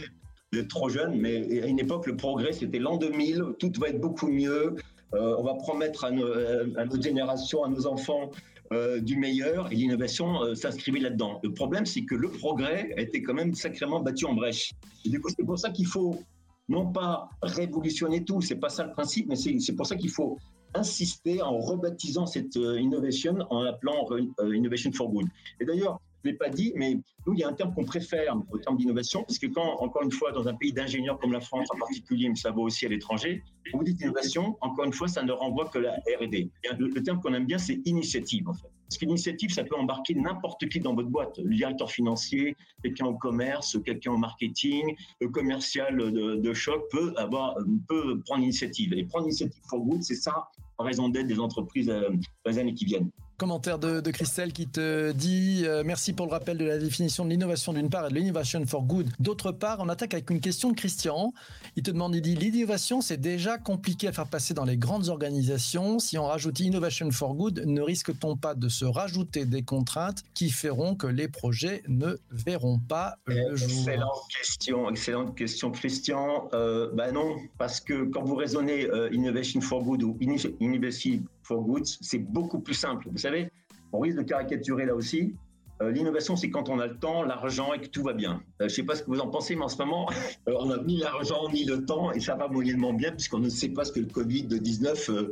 êtes 0.59 0.67
trop 0.67 0.89
jeune, 0.89 1.15
mais 1.15 1.61
à 1.61 1.67
une 1.67 1.79
époque, 1.79 2.07
le 2.07 2.15
progrès, 2.15 2.51
c'était 2.51 2.79
l'an 2.79 2.97
2000, 2.97 3.55
tout 3.59 3.71
va 3.79 3.89
être 3.89 4.01
beaucoup 4.01 4.27
mieux, 4.27 4.75
euh, 5.13 5.35
on 5.37 5.43
va 5.43 5.55
promettre 5.55 6.05
à, 6.05 6.11
nos, 6.11 6.27
à, 6.27 6.85
notre 6.85 7.01
génération, 7.01 7.63
à 7.63 7.69
nos 7.69 7.87
enfants, 7.87 8.31
euh, 8.73 8.99
du 8.99 9.17
meilleur, 9.17 9.71
et 9.71 9.75
l'innovation 9.75 10.43
euh, 10.43 10.55
s'inscrivait 10.55 10.99
là-dedans. 10.99 11.39
Le 11.43 11.53
problème, 11.53 11.85
c'est 11.85 12.03
que 12.03 12.15
le 12.15 12.29
progrès 12.29 12.93
a 12.97 13.01
été 13.01 13.21
quand 13.21 13.33
même 13.33 13.53
sacrément 13.53 14.01
battu 14.01 14.25
en 14.25 14.33
brèche. 14.33 14.71
du 15.05 15.19
coup, 15.19 15.29
c'est 15.29 15.45
pour 15.45 15.59
ça 15.59 15.69
qu'il 15.69 15.87
faut 15.87 16.21
non 16.69 16.91
pas 16.91 17.29
révolutionner 17.41 18.23
tout, 18.23 18.41
c'est 18.41 18.55
pas 18.55 18.69
ça 18.69 18.85
le 18.85 18.91
principe, 18.91 19.27
mais 19.27 19.35
c'est 19.35 19.75
pour 19.75 19.85
ça 19.85 19.95
qu'il 19.95 20.09
faut 20.09 20.37
insister 20.73 21.41
en 21.41 21.59
rebaptisant 21.59 22.25
cette 22.25 22.55
innovation 22.55 23.37
en 23.49 23.63
l'appelant 23.63 24.07
Innovation 24.53 24.91
for 24.91 25.09
Good. 25.09 25.27
Et 25.59 25.65
d'ailleurs, 25.65 25.99
je 26.23 26.29
ne 26.29 26.31
l'ai 26.31 26.37
pas 26.37 26.49
dit, 26.49 26.73
mais 26.75 26.95
nous, 27.25 27.33
il 27.33 27.39
y 27.39 27.43
a 27.43 27.47
un 27.47 27.53
terme 27.53 27.73
qu'on 27.73 27.85
préfère 27.85 28.35
au 28.51 28.57
terme 28.57 28.77
d'innovation, 28.77 29.23
parce 29.23 29.39
que 29.39 29.47
quand, 29.47 29.77
encore 29.79 30.03
une 30.03 30.11
fois, 30.11 30.31
dans 30.31 30.47
un 30.47 30.53
pays 30.53 30.73
d'ingénieurs 30.73 31.19
comme 31.19 31.31
la 31.31 31.41
France 31.41 31.67
en 31.73 31.77
particulier, 31.77 32.29
mais 32.29 32.35
ça 32.35 32.51
vaut 32.51 32.63
aussi 32.63 32.85
à 32.85 32.89
l'étranger, 32.89 33.43
quand 33.71 33.77
vous 33.77 33.83
dites 33.83 34.01
innovation, 34.01 34.57
encore 34.61 34.85
une 34.85 34.93
fois, 34.93 35.07
ça 35.07 35.23
ne 35.23 35.31
renvoie 35.31 35.69
que 35.69 35.79
la 35.79 35.93
R&D. 36.19 36.49
Le, 36.77 37.03
terme 37.03 37.19
qu'on 37.21 37.33
aime 37.33 37.45
bien, 37.45 37.57
c'est 37.57 37.81
initiative, 37.85 38.47
en 38.49 38.53
fait. 38.53 38.69
Parce 38.87 38.97
qu'initiative, 38.97 39.51
ça 39.51 39.63
peut 39.63 39.75
embarquer 39.75 40.15
n'importe 40.15 40.67
qui 40.67 40.79
dans 40.79 40.93
votre 40.93 41.07
boîte. 41.07 41.37
Le 41.37 41.55
directeur 41.55 41.89
financier, 41.89 42.55
quelqu'un 42.83 43.05
au 43.05 43.15
commerce, 43.15 43.77
quelqu'un 43.85 44.11
au 44.11 44.17
marketing, 44.17 44.95
le 45.21 45.29
commercial 45.29 45.95
de, 45.97 46.53
choc 46.53 46.83
peut 46.91 47.13
avoir, 47.15 47.55
peut 47.87 48.19
prendre 48.25 48.41
l'initiative. 48.41 48.93
Et 48.93 49.05
prendre 49.05 49.25
l'initiative 49.25 49.61
for 49.69 49.79
good, 49.79 50.03
c'est 50.03 50.15
ça, 50.15 50.49
en 50.77 50.83
raison 50.83 51.07
d'être 51.07 51.27
des 51.27 51.39
entreprises 51.39 51.89
euh, 51.89 52.09
dans 52.43 52.51
les 52.51 52.59
années 52.59 52.73
qui 52.73 52.85
viennent. 52.85 53.09
Commentaire 53.41 53.79
de, 53.79 54.11
Christelle 54.11 54.53
qui 54.53 54.67
te 54.67 55.13
dit 55.13 55.63
euh, 55.65 55.81
merci 55.83 56.13
pour 56.13 56.27
le 56.27 56.31
rappel 56.31 56.59
de 56.59 56.65
la 56.65 56.77
définition 56.77 57.25
de 57.25 57.31
l'innovation 57.31 57.73
d'une 57.73 57.89
part 57.89 58.05
et 58.05 58.09
de 58.09 58.13
l'innovation 58.13 58.63
for 58.67 58.83
good 58.83 59.09
d'autre 59.17 59.51
part. 59.51 59.79
On 59.79 59.89
attaque 59.89 60.13
avec 60.13 60.29
une 60.29 60.39
question 60.39 60.69
de 60.69 60.75
Christian. 60.75 61.33
Il 61.75 61.81
te 61.81 61.89
demande, 61.89 62.13
il 62.13 62.21
dit 62.21 62.35
l'innovation 62.35 63.01
c'est 63.01 63.17
déjà 63.17 63.57
compliqué 63.57 64.07
à 64.07 64.11
faire 64.11 64.27
passer 64.27 64.53
dans 64.53 64.63
les 64.63 64.77
grandes 64.77 65.09
organisations. 65.09 65.97
Si 65.97 66.19
on 66.19 66.27
rajoute 66.27 66.59
innovation 66.59 67.09
for 67.09 67.33
good, 67.33 67.63
ne 67.65 67.81
risque-t-on 67.81 68.37
pas 68.37 68.53
de 68.53 68.69
se 68.69 68.85
rajouter 68.85 69.45
des 69.45 69.63
contraintes 69.63 70.21
qui 70.35 70.51
feront 70.51 70.93
que 70.93 71.07
les 71.07 71.27
projets 71.27 71.81
ne 71.87 72.17
verront 72.29 72.77
pas 72.77 73.15
le 73.25 73.55
jour? 73.55 73.69
Excellente 73.71 74.21
question, 74.37 74.89
excellente 74.91 75.35
question, 75.35 75.71
Christian. 75.71 76.47
Euh, 76.53 76.91
bah 76.93 77.11
non, 77.11 77.37
parce 77.57 77.79
que 77.79 78.03
quand 78.03 78.23
vous 78.23 78.35
raisonnez 78.35 78.85
euh, 78.85 79.09
innovation 79.11 79.61
for 79.61 79.83
good 79.83 80.03
ou 80.03 80.15
innovation 80.59 81.23
for 81.43 81.63
goods, 81.63 81.97
c'est 82.01 82.19
beaucoup 82.19 82.59
plus 82.59 82.73
simple. 82.73 83.07
Vous 83.11 83.17
savez, 83.17 83.49
on 83.93 83.99
risque 83.99 84.17
de 84.17 84.23
caricaturer 84.23 84.85
là 84.85 84.95
aussi. 84.95 85.33
Euh, 85.81 85.91
l'innovation, 85.91 86.35
c'est 86.35 86.49
quand 86.49 86.69
on 86.69 86.79
a 86.79 86.87
le 86.87 86.97
temps, 86.97 87.23
l'argent 87.23 87.73
et 87.73 87.81
que 87.81 87.87
tout 87.87 88.03
va 88.03 88.13
bien. 88.13 88.33
Euh, 88.33 88.39
je 88.59 88.63
ne 88.65 88.69
sais 88.69 88.83
pas 88.83 88.95
ce 88.95 89.03
que 89.03 89.09
vous 89.09 89.19
en 89.19 89.29
pensez, 89.29 89.55
mais 89.55 89.63
en 89.63 89.67
ce 89.67 89.77
moment, 89.77 90.07
euh, 90.47 90.53
on 90.59 90.67
n'a 90.67 90.77
ni 90.83 90.97
l'argent 90.97 91.49
ni 91.51 91.65
le 91.65 91.85
temps 91.85 92.11
et 92.11 92.19
ça 92.19 92.35
va 92.35 92.47
moyennement 92.47 92.93
bien 92.93 93.11
puisqu'on 93.11 93.39
ne 93.39 93.49
sait 93.49 93.69
pas 93.69 93.83
ce 93.83 93.91
que 93.91 93.99
le 93.99 94.05
Covid-19 94.05 95.31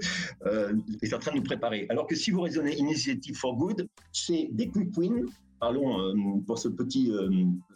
est 1.02 1.14
en 1.14 1.20
train 1.20 1.32
de 1.32 1.38
nous 1.38 1.44
préparer. 1.44 1.86
Alors 1.90 2.08
que 2.08 2.16
si 2.16 2.32
vous 2.32 2.42
raisonnez 2.42 2.76
Initiative 2.78 3.36
for 3.36 3.56
Good, 3.56 3.88
c'est 4.12 4.50
des 4.52 4.70
quick 4.70 4.98
wins, 4.98 5.26
parlons 5.60 6.14
pour 6.48 6.58
ce 6.58 6.70
petit 6.70 7.12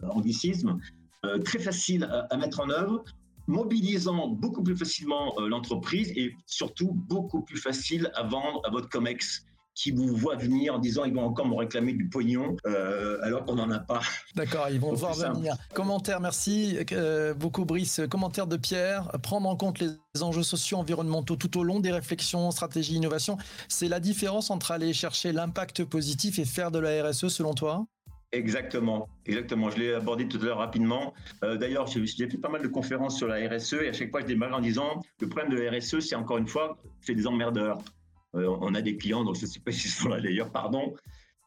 anglicisme, 0.09 0.79
très 1.45 1.59
facile 1.59 2.09
à, 2.29 2.37
mettre 2.37 2.61
en 2.61 2.69
œuvre, 2.69 3.03
mobilisant 3.47 4.27
beaucoup 4.27 4.63
plus 4.63 4.77
facilement 4.77 5.33
l'entreprise 5.39 6.11
et 6.15 6.33
surtout 6.45 6.91
beaucoup 6.93 7.41
plus 7.41 7.57
facile 7.57 8.11
à 8.15 8.23
vendre 8.23 8.61
à 8.65 8.69
votre 8.69 8.89
COMEX 8.89 9.45
qui 9.75 9.91
vous 9.91 10.15
voient 10.15 10.35
venir 10.35 10.75
en 10.75 10.79
disant 10.79 11.03
ils 11.03 11.13
vont 11.13 11.25
encore 11.25 11.47
me 11.47 11.55
réclamer 11.55 11.93
du 11.93 12.07
pognon 12.07 12.55
euh, 12.67 13.17
alors 13.23 13.45
qu'on 13.45 13.55
n'en 13.55 13.71
a 13.71 13.79
pas. 13.79 14.01
D'accord, 14.35 14.67
ils 14.69 14.79
vont 14.79 14.93
devoir 14.93 15.13
venir. 15.13 15.55
Commentaire, 15.73 16.19
merci 16.19 16.77
euh, 16.91 17.33
beaucoup 17.33 17.65
Brice. 17.65 18.01
Commentaire 18.09 18.47
de 18.47 18.57
Pierre, 18.57 19.11
prendre 19.23 19.49
en 19.49 19.55
compte 19.55 19.79
les 19.79 20.21
enjeux 20.21 20.43
sociaux, 20.43 20.77
environnementaux 20.77 21.35
tout 21.35 21.57
au 21.57 21.63
long 21.63 21.79
des 21.79 21.91
réflexions, 21.91 22.51
stratégie, 22.51 22.95
innovation. 22.95 23.37
C'est 23.67 23.87
la 23.87 23.99
différence 23.99 24.51
entre 24.51 24.71
aller 24.71 24.93
chercher 24.93 25.31
l'impact 25.31 25.83
positif 25.85 26.39
et 26.39 26.45
faire 26.45 26.71
de 26.71 26.79
la 26.79 27.09
RSE 27.09 27.27
selon 27.29 27.53
toi? 27.53 27.85
Exactement, 28.33 29.09
exactement. 29.27 29.69
Je 29.69 29.77
l'ai 29.77 29.93
abordé 29.93 30.27
tout 30.27 30.39
à 30.41 30.45
l'heure 30.45 30.57
rapidement. 30.57 31.13
Euh, 31.43 31.55
d'ailleurs, 31.55 31.85
j'ai 31.85 32.27
fait 32.27 32.37
pas 32.39 32.49
mal 32.49 32.63
de 32.63 32.67
conférences 32.67 33.15
sur 33.15 33.27
la 33.27 33.47
RSE 33.47 33.73
et 33.73 33.89
à 33.89 33.93
chaque 33.93 34.09
fois, 34.09 34.21
je 34.21 34.25
démarre 34.25 34.55
en 34.55 34.59
disant 34.59 35.03
le 35.19 35.29
problème 35.29 35.51
de 35.51 35.61
la 35.61 35.77
RSE, 35.77 35.99
c'est 35.99 36.15
encore 36.15 36.39
une 36.39 36.47
fois, 36.47 36.75
c'est 37.01 37.13
des 37.13 37.27
emmerdeurs. 37.27 37.77
Euh, 38.35 38.47
on 38.61 38.73
a 38.73 38.81
des 38.81 38.97
clients, 38.97 39.23
donc 39.23 39.35
je 39.35 39.41
ne 39.41 39.45
sais 39.45 39.59
pas 39.59 39.71
s'ils 39.71 39.91
sont 39.91 40.09
là 40.09 40.19
d'ailleurs, 40.19 40.51
pardon. 40.51 40.95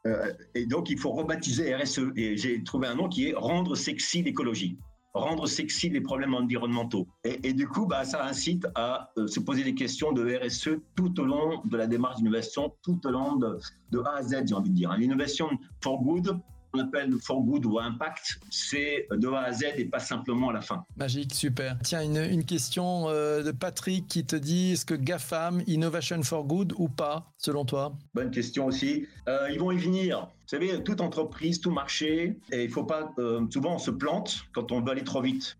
Euh, 0.06 0.32
et 0.54 0.64
donc, 0.66 0.88
il 0.88 0.96
faut 0.96 1.10
rebaptiser 1.10 1.74
RSE. 1.74 2.12
Et 2.14 2.36
j'ai 2.36 2.62
trouvé 2.62 2.86
un 2.86 2.94
nom 2.94 3.08
qui 3.08 3.30
est 3.30 3.34
rendre 3.34 3.74
sexy 3.74 4.22
l'écologie 4.22 4.78
rendre 5.12 5.46
sexy 5.46 5.88
les 5.88 6.02
problèmes 6.02 6.34
environnementaux. 6.34 7.06
Et, 7.24 7.54
du 7.54 7.66
coup, 7.66 7.86
bah, 7.86 8.04
ça 8.04 8.26
incite 8.26 8.66
à 8.74 9.10
se 9.26 9.40
poser 9.40 9.64
des 9.64 9.74
questions 9.74 10.12
de 10.12 10.36
RSE 10.36 10.78
tout 10.94 11.18
au 11.18 11.24
long 11.24 11.62
de 11.64 11.74
la 11.78 11.86
démarche 11.86 12.16
d'innovation, 12.16 12.74
tout 12.82 13.00
au 13.06 13.10
long 13.10 13.36
de, 13.36 13.58
de 13.92 14.00
A 14.00 14.16
à 14.16 14.22
Z, 14.22 14.42
j'ai 14.46 14.54
envie 14.54 14.68
de 14.68 14.74
dire. 14.74 14.94
L'innovation 14.98 15.48
for 15.82 16.02
good, 16.02 16.38
appelle 16.78 17.14
for 17.22 17.42
good 17.42 17.66
ou 17.66 17.78
impact, 17.78 18.38
c'est 18.50 19.06
de 19.10 19.28
A 19.28 19.42
à 19.42 19.52
Z 19.52 19.64
et 19.76 19.84
pas 19.84 19.98
simplement 19.98 20.50
à 20.50 20.52
la 20.52 20.60
fin. 20.60 20.84
Magique, 20.96 21.34
super. 21.34 21.78
Tiens, 21.82 22.02
une, 22.02 22.44
question 22.44 23.08
euh, 23.08 23.42
de 23.42 23.50
Patrick 23.50 24.06
qui 24.06 24.24
te 24.24 24.36
dit 24.36 24.72
est-ce 24.72 24.86
que 24.86 24.94
GAFAM, 24.94 25.62
Innovation 25.66 26.22
for 26.22 26.44
Good 26.44 26.74
ou 26.76 26.88
pas, 26.88 27.32
selon 27.38 27.64
toi? 27.64 27.96
Bonne 28.14 28.30
question 28.30 28.66
aussi. 28.66 29.06
Euh, 29.28 29.48
ils 29.52 29.58
vont 29.58 29.70
y 29.70 29.78
venir. 29.78 30.20
Vous 30.20 30.48
savez, 30.48 30.82
toute 30.84 31.00
entreprise, 31.00 31.60
tout 31.60 31.72
marché, 31.72 32.38
et 32.52 32.64
il 32.64 32.70
faut 32.70 32.84
pas. 32.84 33.12
Euh, 33.18 33.44
souvent, 33.50 33.74
on 33.74 33.78
se 33.78 33.90
plante 33.90 34.44
quand 34.52 34.70
on 34.72 34.80
veut 34.80 34.92
aller 34.92 35.04
trop 35.04 35.22
vite. 35.22 35.56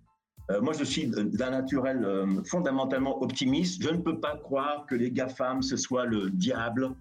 moi, 0.63 0.73
je 0.79 0.85
suis 0.85 1.09
d'un 1.09 1.51
naturel 1.51 2.07
fondamentalement 2.45 3.21
optimiste. 3.21 3.83
Je 3.83 3.91
ne 3.91 3.99
peux 3.99 4.21
pas 4.21 4.37
croire 4.37 4.87
que 4.87 4.95
les 4.95 5.11
GAFAM, 5.11 5.61
ce 5.63 5.77
soit 5.77 6.05
le 6.05 6.31
diable 6.31 6.95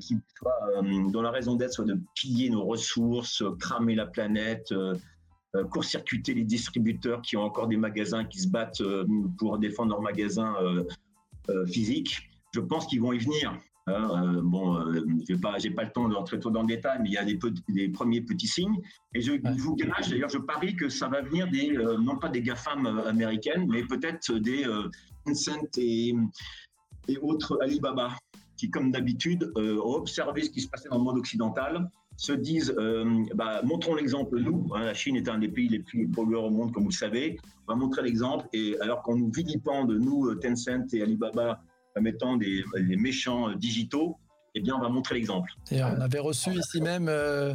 qui 0.00 0.16
soit, 0.36 0.82
dont 1.10 1.22
la 1.22 1.30
raison 1.30 1.54
d'être 1.56 1.72
soit 1.72 1.84
de 1.84 1.98
piller 2.14 2.50
nos 2.50 2.64
ressources, 2.64 3.42
cramer 3.58 3.94
la 3.94 4.06
planète, 4.06 4.74
court-circuiter 5.70 6.34
les 6.34 6.44
distributeurs 6.44 7.22
qui 7.22 7.36
ont 7.36 7.42
encore 7.42 7.68
des 7.68 7.76
magasins 7.76 8.24
qui 8.24 8.40
se 8.40 8.48
battent 8.48 8.82
pour 9.38 9.58
défendre 9.58 9.90
leurs 9.90 10.02
magasins 10.02 10.54
physiques. 11.66 12.30
Je 12.54 12.60
pense 12.60 12.86
qu'ils 12.86 13.00
vont 13.00 13.12
y 13.12 13.18
venir. 13.18 13.56
Hein, 13.86 14.36
euh, 14.36 14.40
bon, 14.42 14.76
euh, 14.76 15.04
je 15.28 15.34
n'ai 15.34 15.40
pas, 15.40 15.52
pas 15.74 15.84
le 15.84 15.90
temps 15.90 16.08
d'entrer 16.08 16.38
trop 16.38 16.50
dans 16.50 16.62
le 16.62 16.68
détail, 16.68 16.98
mais 17.02 17.08
il 17.08 17.12
y 17.12 17.18
a 17.18 17.24
des, 17.24 17.38
des 17.68 17.88
premiers 17.88 18.20
petits 18.20 18.46
signes. 18.46 18.78
Et 19.14 19.20
je, 19.20 19.32
vous 19.58 19.74
gage, 19.76 20.08
d'ailleurs, 20.08 20.28
je 20.28 20.38
parie 20.38 20.76
que 20.76 20.88
ça 20.88 21.08
va 21.08 21.22
venir 21.22 21.48
des, 21.50 21.76
euh, 21.76 21.96
non 21.98 22.16
pas 22.16 22.28
des 22.28 22.42
GAFAM 22.42 22.86
américaines, 22.86 23.66
mais 23.68 23.84
peut-être 23.84 24.32
des 24.34 24.64
Tencent 25.24 25.78
et, 25.78 26.14
et 27.08 27.18
autres 27.18 27.58
Alibaba, 27.62 28.10
qui, 28.60 28.70
comme 28.70 28.90
d'habitude, 28.92 29.50
ont 29.56 29.94
observé 29.94 30.42
ce 30.42 30.50
qui 30.50 30.60
se 30.60 30.68
passait 30.68 30.90
dans 30.90 30.98
le 30.98 31.04
monde 31.04 31.16
occidental, 31.16 31.90
se 32.18 32.32
disent, 32.32 32.76
bah, 33.34 33.62
montrons 33.64 33.94
l'exemple, 33.94 34.38
nous. 34.38 34.68
Hein, 34.74 34.84
la 34.84 34.92
Chine 34.92 35.16
est 35.16 35.30
un 35.30 35.38
des 35.38 35.48
pays 35.48 35.68
les 35.68 35.78
plus 35.78 36.06
pollueurs 36.06 36.44
au 36.44 36.50
monde, 36.50 36.70
comme 36.70 36.82
vous 36.82 36.90
le 36.90 36.94
savez. 36.94 37.38
On 37.66 37.72
va 37.72 37.78
montrer 37.78 38.02
l'exemple. 38.02 38.46
Et 38.52 38.78
alors 38.80 39.00
qu'on 39.00 39.16
nous 39.16 39.32
vilipende, 39.32 39.92
nous, 39.92 40.34
Tencent 40.34 40.92
et 40.92 41.00
Alibaba, 41.00 41.62
mettant 41.98 42.36
des, 42.36 42.62
des 42.76 42.96
méchants 42.96 43.50
digitaux, 43.54 44.18
eh 44.54 44.60
bien, 44.60 44.74
on 44.74 44.80
va 44.80 44.88
montrer 44.88 45.14
l'exemple. 45.14 45.52
Et 45.70 45.82
on 45.82 46.00
avait 46.00 46.18
reçu 46.18 46.50
ici 46.52 46.80
même 46.80 47.06
euh, 47.08 47.54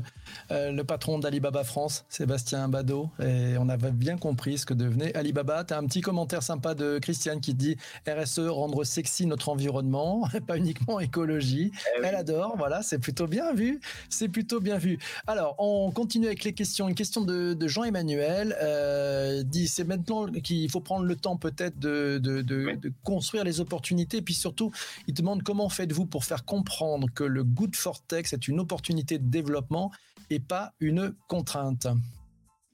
euh, 0.52 0.72
le 0.72 0.84
patron 0.86 1.20
d'Alibaba 1.20 1.66
France, 1.66 2.06
Sébastien 2.08 2.70
Badeau, 2.70 3.10
et 3.22 3.58
on 3.60 3.68
avait 3.68 3.92
bien 3.92 4.18
compris 4.18 4.60
ce 4.60 4.66
que 4.66 4.74
devenait 4.74 5.14
Alibaba. 5.16 5.66
Tu 5.66 5.74
as 5.74 5.78
un 5.78 5.86
petit 5.86 6.00
commentaire 6.00 6.42
sympa 6.42 6.74
de 6.74 6.98
Christiane 7.00 7.42
qui 7.42 7.54
dit 7.54 7.76
RSE, 8.08 8.40
rendre 8.48 8.86
sexy 8.86 9.26
notre 9.26 9.50
environnement, 9.50 10.26
pas 10.48 10.58
uniquement 10.58 11.02
écologie. 11.02 11.72
Eh 11.98 12.06
Elle 12.06 12.16
adore, 12.16 12.56
voilà, 12.58 12.82
c'est 12.82 13.00
plutôt 13.00 13.28
bien 13.28 13.54
vu. 13.54 13.82
C'est 14.10 14.30
plutôt 14.30 14.62
bien 14.62 14.78
vu. 14.78 14.98
Alors, 15.28 15.56
on 15.58 15.92
continue 15.92 16.28
avec 16.28 16.46
les 16.46 16.54
questions. 16.54 16.88
Une 16.88 16.96
question 16.96 17.22
de, 17.22 17.58
Jean-Emmanuel 17.68 18.56
euh, 18.62 19.44
dit 19.44 19.68
c'est 19.68 19.84
maintenant 19.84 20.28
qu'il 20.28 20.70
faut 20.70 20.80
prendre 20.80 21.04
le 21.04 21.16
temps 21.16 21.36
peut-être 21.36 21.78
de, 21.80 22.20
de, 22.22 22.42
de 22.42 22.94
construire 23.04 23.44
les 23.44 23.60
opportunités, 23.60 24.18
et 24.18 24.22
puis 24.22 24.34
surtout, 24.34 24.72
il 25.08 25.14
demande 25.14 25.44
comment 25.44 25.68
faites-vous 25.68 26.06
pour 26.06 26.24
faire 26.24 26.46
comprendre 26.46 26.85
que 27.14 27.24
le 27.24 27.44
Good 27.44 27.76
for 27.76 28.02
Tech, 28.02 28.26
c'est 28.28 28.48
une 28.48 28.60
opportunité 28.60 29.20
de 29.20 29.28
développement 29.30 29.92
et 30.30 30.40
pas 30.40 30.74
une 30.80 31.16
contrainte 31.28 31.88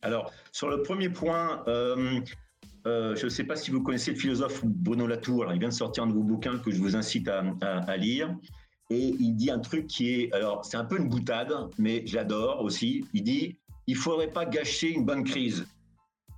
Alors, 0.02 0.32
sur 0.52 0.70
le 0.70 0.82
premier 0.84 1.10
point, 1.10 1.64
euh, 1.68 2.22
euh, 2.88 3.16
je 3.16 3.26
ne 3.26 3.30
sais 3.30 3.44
pas 3.44 3.56
si 3.56 3.72
vous 3.72 3.82
connaissez 3.82 4.12
le 4.12 4.18
philosophe 4.18 4.62
Bruno 4.66 5.08
Latour. 5.08 5.52
Il 5.54 5.60
vient 5.60 5.70
de 5.70 5.74
sortir 5.74 6.04
un 6.04 6.08
nouveau 6.08 6.24
bouquin 6.24 6.58
que 6.58 6.72
je 6.72 6.80
vous 6.80 6.96
incite 6.96 7.30
à, 7.30 7.98
lire. 7.98 8.36
Et 8.90 9.16
il 9.20 9.36
dit 9.36 9.52
un 9.52 9.60
truc 9.60 9.88
qui 9.88 10.10
est, 10.10 10.34
alors 10.34 10.66
c'est 10.66 10.78
un 10.78 10.84
peu 10.84 10.98
une 10.98 11.08
boutade, 11.08 11.54
mais 11.78 12.04
j'adore 12.06 12.62
aussi. 12.62 13.06
Il 13.14 13.24
dit, 13.24 13.58
il 13.88 13.96
faudrait 13.96 14.32
pas 14.32 14.46
gâcher 14.46 14.90
une 14.90 15.06
bonne 15.06 15.24
crise. 15.24 15.66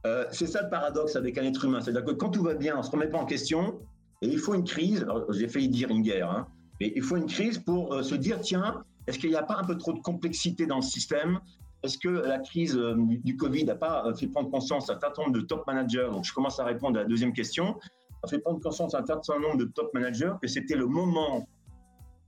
Euh, 0.05 0.25
c'est 0.31 0.47
ça 0.47 0.61
le 0.61 0.69
paradoxe 0.69 1.15
avec 1.15 1.37
un 1.37 1.43
être 1.43 1.65
humain. 1.65 1.79
C'est-à-dire 1.81 2.05
que 2.05 2.11
quand 2.11 2.29
tout 2.29 2.43
va 2.43 2.53
bien, 2.53 2.77
on 2.77 2.83
se 2.83 2.91
remet 2.91 3.07
pas 3.07 3.17
en 3.17 3.25
question, 3.25 3.79
et 4.21 4.27
il 4.27 4.37
faut 4.37 4.53
une 4.53 4.65
crise. 4.65 5.05
J'ai 5.29 5.47
failli 5.47 5.69
dire 5.69 5.89
une 5.89 6.01
guerre, 6.01 6.29
hein, 6.29 6.47
mais 6.79 6.91
il 6.95 7.03
faut 7.03 7.17
une 7.17 7.27
crise 7.27 7.59
pour 7.59 7.93
euh, 7.93 8.03
se 8.03 8.15
dire, 8.15 8.39
tiens, 8.41 8.83
est-ce 9.07 9.19
qu'il 9.19 9.29
n'y 9.29 9.35
a 9.35 9.43
pas 9.43 9.57
un 9.57 9.63
peu 9.63 9.77
trop 9.77 9.93
de 9.93 9.99
complexité 9.99 10.65
dans 10.65 10.77
le 10.77 10.81
système? 10.81 11.39
Est-ce 11.83 11.97
que 11.97 12.09
la 12.09 12.39
crise 12.39 12.75
euh, 12.77 12.95
du 12.97 13.35
Covid 13.35 13.65
n'a 13.65 13.75
pas 13.75 14.05
euh, 14.05 14.13
fait 14.15 14.27
prendre 14.27 14.49
conscience 14.49 14.89
à 14.89 14.95
un 14.95 14.99
certain 14.99 15.23
nombre 15.23 15.35
de 15.35 15.41
top 15.41 15.67
managers? 15.67 16.09
Donc, 16.11 16.23
je 16.23 16.33
commence 16.33 16.59
à 16.59 16.65
répondre 16.65 16.97
à 16.99 17.03
la 17.03 17.07
deuxième 17.07 17.33
question. 17.33 17.77
A 18.23 18.27
fait 18.27 18.39
prendre 18.39 18.61
conscience 18.61 18.95
à 18.95 18.99
un 18.99 19.05
certain 19.05 19.39
nombre 19.39 19.57
de 19.57 19.65
top 19.65 19.93
managers 19.93 20.33
que 20.41 20.47
c'était 20.47 20.75
le 20.75 20.87
moment 20.87 21.47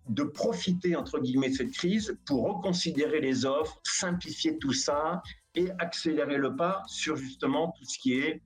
de 0.09 0.23
profiter, 0.23 0.95
entre 0.95 1.19
guillemets, 1.19 1.49
de 1.49 1.55
cette 1.55 1.71
crise 1.71 2.15
pour 2.27 2.43
reconsidérer 2.43 3.21
les 3.21 3.45
offres, 3.45 3.79
simplifier 3.83 4.57
tout 4.59 4.73
ça 4.73 5.23
et 5.55 5.71
accélérer 5.79 6.37
le 6.37 6.55
pas 6.55 6.83
sur 6.85 7.15
justement 7.15 7.73
tout 7.77 7.85
ce 7.85 7.97
qui 7.97 8.13
est 8.13 8.41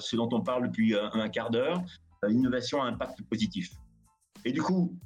ce 0.00 0.16
dont 0.16 0.28
on 0.32 0.40
parle 0.40 0.66
depuis 0.66 0.96
un 0.96 1.28
quart 1.28 1.50
d'heure, 1.50 1.80
l'innovation 2.26 2.82
à 2.82 2.86
impact 2.86 3.22
positif. 3.22 3.70
Et 4.44 4.50
du 4.50 4.62
coup, 4.62 4.98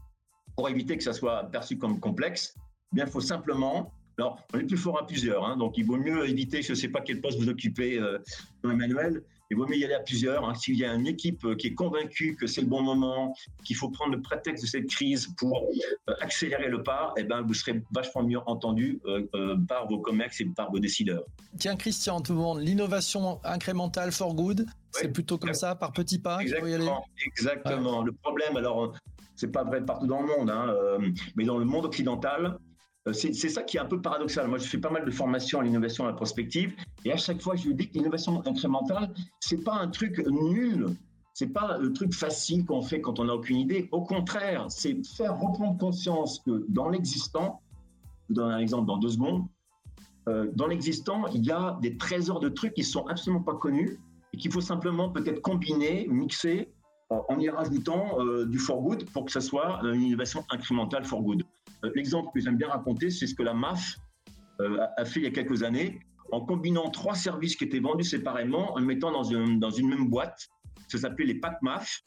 pour 0.56 0.68
éviter 0.68 0.96
que 0.96 1.04
ça 1.04 1.12
soit 1.12 1.44
perçu 1.44 1.78
comme 1.78 2.00
complexe, 2.00 2.54
eh 2.92 2.96
bien, 2.96 3.06
il 3.06 3.10
faut 3.10 3.20
simplement. 3.20 3.92
Alors, 4.18 4.38
on 4.52 4.58
est 4.58 4.64
plus 4.64 4.76
fort 4.76 4.98
à 4.98 5.06
plusieurs, 5.06 5.46
hein, 5.46 5.56
donc 5.56 5.78
il 5.78 5.86
vaut 5.86 5.96
mieux 5.96 6.28
éviter, 6.28 6.60
je 6.60 6.72
ne 6.72 6.76
sais 6.76 6.88
pas 6.88 7.00
quel 7.00 7.22
poste 7.22 7.38
vous 7.38 7.48
occupez 7.48 7.98
euh, 7.98 8.18
Emmanuel, 8.64 9.22
il 9.50 9.56
vaut 9.56 9.66
mieux 9.66 9.78
y 9.78 9.84
aller 9.84 9.94
à 9.94 10.00
plusieurs. 10.00 10.46
Hein. 10.46 10.54
S'il 10.54 10.76
y 10.76 10.84
a 10.84 10.92
une 10.92 11.06
équipe 11.06 11.42
euh, 11.46 11.54
qui 11.54 11.68
est 11.68 11.74
convaincue 11.74 12.36
que 12.36 12.46
c'est 12.46 12.60
le 12.60 12.66
bon 12.66 12.82
moment, 12.82 13.34
qu'il 13.64 13.76
faut 13.76 13.88
prendre 13.88 14.12
le 14.12 14.20
prétexte 14.20 14.64
de 14.64 14.68
cette 14.68 14.88
crise 14.88 15.28
pour 15.38 15.64
euh, 16.08 16.14
accélérer 16.20 16.68
le 16.68 16.82
pas, 16.82 17.14
eh 17.16 17.22
ben, 17.22 17.40
vous 17.40 17.54
serez 17.54 17.82
vachement 17.94 18.22
mieux 18.22 18.40
entendu 18.44 19.00
par 19.68 19.88
vos 19.88 20.00
comex 20.00 20.38
et 20.42 20.44
par 20.54 20.70
vos 20.70 20.78
décideurs. 20.78 21.24
Tiens, 21.58 21.76
Christian, 21.76 22.20
tout 22.20 22.34
le 22.34 22.40
monde, 22.40 22.60
l'innovation 22.60 23.40
incrémentale 23.42 24.12
for 24.12 24.34
good, 24.34 24.66
c'est 24.90 25.08
plutôt 25.08 25.38
comme 25.38 25.54
ça, 25.54 25.76
par 25.76 25.92
petits 25.92 26.18
pas 26.18 26.40
Exactement. 26.40 27.06
exactement. 27.24 28.02
Le 28.02 28.12
problème, 28.12 28.56
alors, 28.56 28.92
c'est 29.40 29.48
pas 29.48 29.64
vrai 29.64 29.82
partout 29.82 30.06
dans 30.06 30.20
le 30.20 30.28
monde, 30.28 30.50
hein, 30.50 30.66
euh, 30.68 30.98
mais 31.34 31.44
dans 31.44 31.56
le 31.56 31.64
monde 31.64 31.86
occidental, 31.86 32.58
euh, 33.08 33.14
c'est 33.14 33.32
ça 33.32 33.62
qui 33.62 33.78
est 33.78 33.80
un 33.80 33.86
peu 33.86 34.02
paradoxal. 34.02 34.46
Moi, 34.48 34.58
je 34.58 34.68
fais 34.68 34.78
pas 34.78 34.90
mal 34.90 35.06
de 35.06 35.10
formations 35.10 35.60
à 35.60 35.62
l'innovation 35.62 36.04
à 36.04 36.08
la 36.08 36.12
prospective, 36.12 36.74
et 37.06 37.12
à 37.12 37.16
chaque 37.16 37.40
fois, 37.40 37.56
je 37.56 37.68
lui 37.68 37.74
dis 37.74 37.88
que 37.88 37.94
l'innovation 37.94 38.46
incrémentale, 38.46 39.14
c'est 39.40 39.64
pas 39.64 39.76
un 39.76 39.88
truc 39.88 40.18
nul, 40.28 40.88
c'est 41.32 41.54
pas 41.54 41.78
le 41.78 41.90
truc 41.94 42.12
facile 42.12 42.66
qu'on 42.66 42.82
fait 42.82 43.00
quand 43.00 43.18
on 43.18 43.24
n'a 43.24 43.34
aucune 43.34 43.56
idée. 43.56 43.88
Au 43.92 44.02
contraire, 44.02 44.66
c'est 44.68 44.94
faire 45.16 45.38
reprendre 45.40 45.78
conscience 45.78 46.40
que 46.44 46.66
dans 46.68 46.90
l'existant, 46.90 47.62
je 48.28 48.34
vous 48.34 48.40
donne 48.40 48.52
un 48.52 48.58
exemple 48.58 48.88
dans 48.88 48.98
deux 48.98 49.08
secondes, 49.08 49.46
euh, 50.28 50.50
dans 50.54 50.66
l'existant, 50.66 51.28
il 51.28 51.46
y 51.46 51.50
a 51.50 51.78
des 51.80 51.96
trésors 51.96 52.40
de 52.40 52.50
trucs 52.50 52.74
qui 52.74 52.84
sont 52.84 53.06
absolument 53.06 53.42
pas 53.42 53.54
connus 53.54 53.98
et 54.34 54.36
qu'il 54.36 54.52
faut 54.52 54.60
simplement 54.60 55.08
peut-être 55.08 55.40
combiner, 55.40 56.06
mixer 56.10 56.68
en 57.10 57.38
y 57.40 57.48
rajoutant 57.48 58.20
euh, 58.20 58.46
du 58.46 58.58
for 58.58 58.82
good 58.82 59.04
pour 59.10 59.24
que 59.24 59.32
ça 59.32 59.40
soit 59.40 59.80
une 59.82 60.02
innovation 60.02 60.44
incrémentale 60.50 61.04
for 61.04 61.22
good. 61.22 61.42
Euh, 61.84 61.90
l'exemple 61.94 62.30
que 62.32 62.40
j'aime 62.40 62.56
bien 62.56 62.68
raconter, 62.68 63.10
c'est 63.10 63.26
ce 63.26 63.34
que 63.34 63.42
la 63.42 63.54
MAF 63.54 63.96
euh, 64.60 64.78
a 64.96 65.04
fait 65.04 65.20
il 65.20 65.24
y 65.24 65.26
a 65.26 65.30
quelques 65.30 65.62
années 65.62 66.00
en 66.32 66.40
combinant 66.40 66.88
trois 66.90 67.14
services 67.14 67.56
qui 67.56 67.64
étaient 67.64 67.80
vendus 67.80 68.04
séparément, 68.04 68.74
en 68.74 68.80
mettant 68.80 69.10
dans 69.10 69.24
une, 69.24 69.58
dans 69.58 69.70
une 69.70 69.88
même 69.88 70.08
boîte. 70.08 70.48
Ça 70.86 70.98
s'appelait 70.98 71.26
les 71.26 71.34
packs 71.34 71.60
MAF. 71.62 72.02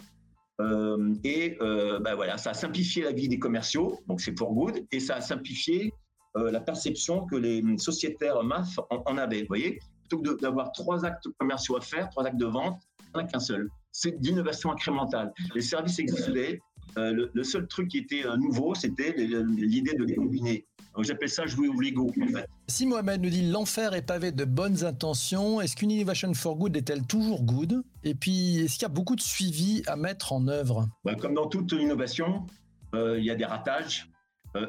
et 1.25 1.57
ben 1.59 2.15
voilà, 2.15 2.37
ça 2.37 2.51
a 2.51 2.53
simplifié 2.53 3.03
la 3.03 3.11
vie 3.11 3.27
des 3.27 3.37
commerciaux, 3.37 3.99
donc 4.07 4.21
c'est 4.21 4.37
for 4.37 4.53
good, 4.53 4.79
et 4.93 5.01
ça 5.01 5.15
a 5.15 5.21
simplifié 5.21 5.93
la 6.35 6.61
perception 6.61 7.25
que 7.25 7.35
les 7.35 7.61
sociétaires 7.77 8.41
MAF 8.43 8.79
en, 8.89 9.17
avaient. 9.17 9.41
Vous 9.41 9.47
voyez, 9.49 9.79
plutôt 10.03 10.21
que 10.21 10.39
d'avoir 10.39 10.71
trois 10.71 11.03
actes 11.03 11.27
commerciaux 11.37 11.75
à 11.75 11.81
faire, 11.81 12.09
trois 12.09 12.25
actes 12.25 12.39
de 12.39 12.45
vente, 12.45 12.81
il 13.01 13.17
n'y 13.17 13.23
en 13.23 13.25
a 13.25 13.27
qu'un 13.29 13.39
seul 13.41 13.67
c'est 13.93 14.19
d'innovation 14.19 14.71
incrémentale. 14.71 15.31
Les 15.55 15.61
services 15.61 15.99
existaient. 15.99 16.59
Euh, 16.97 17.27
le, 17.33 17.43
seul 17.43 17.65
truc 17.67 17.87
qui 17.87 17.99
était 17.99 18.25
euh, 18.25 18.35
nouveau, 18.35 18.75
c'était 18.75 19.15
l'idée 19.17 19.93
de 19.95 20.03
les 20.03 20.15
combiner. 20.15 20.65
J'appelle 20.99 21.29
ça 21.29 21.47
jouer 21.47 21.67
au 21.67 21.79
Lego, 21.79 22.11
en 22.21 22.27
fait. 22.27 22.47
Si 22.67 22.85
Mohamed 22.85 23.21
nous 23.21 23.29
dit 23.29 23.49
l'enfer 23.49 23.93
est 23.93 24.03
pavé 24.03 24.31
de 24.31 24.45
bonnes 24.45 24.85
intentions, 24.85 25.59
est-ce 25.59 25.75
qu'une 25.75 25.89
innovation 25.89 26.33
for 26.35 26.55
good 26.55 26.77
est-elle 26.77 27.05
toujours 27.07 27.41
good? 27.43 27.83
Et 28.03 28.13
puis, 28.13 28.57
est-ce 28.57 28.73
qu'il 28.73 28.83
y 28.83 28.85
a 28.85 28.89
beaucoup 28.89 29.15
de 29.15 29.21
suivi 29.21 29.81
à 29.87 29.95
mettre 29.95 30.33
en 30.33 30.47
œuvre? 30.47 30.87
Bah, 31.03 31.15
Comme 31.15 31.33
dans 31.33 31.47
toute 31.47 31.71
innovation, 31.71 32.45
euh, 32.93 33.17
il 33.17 33.25
y 33.25 33.31
a 33.31 33.35
des 33.35 33.45
ratages, 33.45 34.07
euh, 34.07 34.12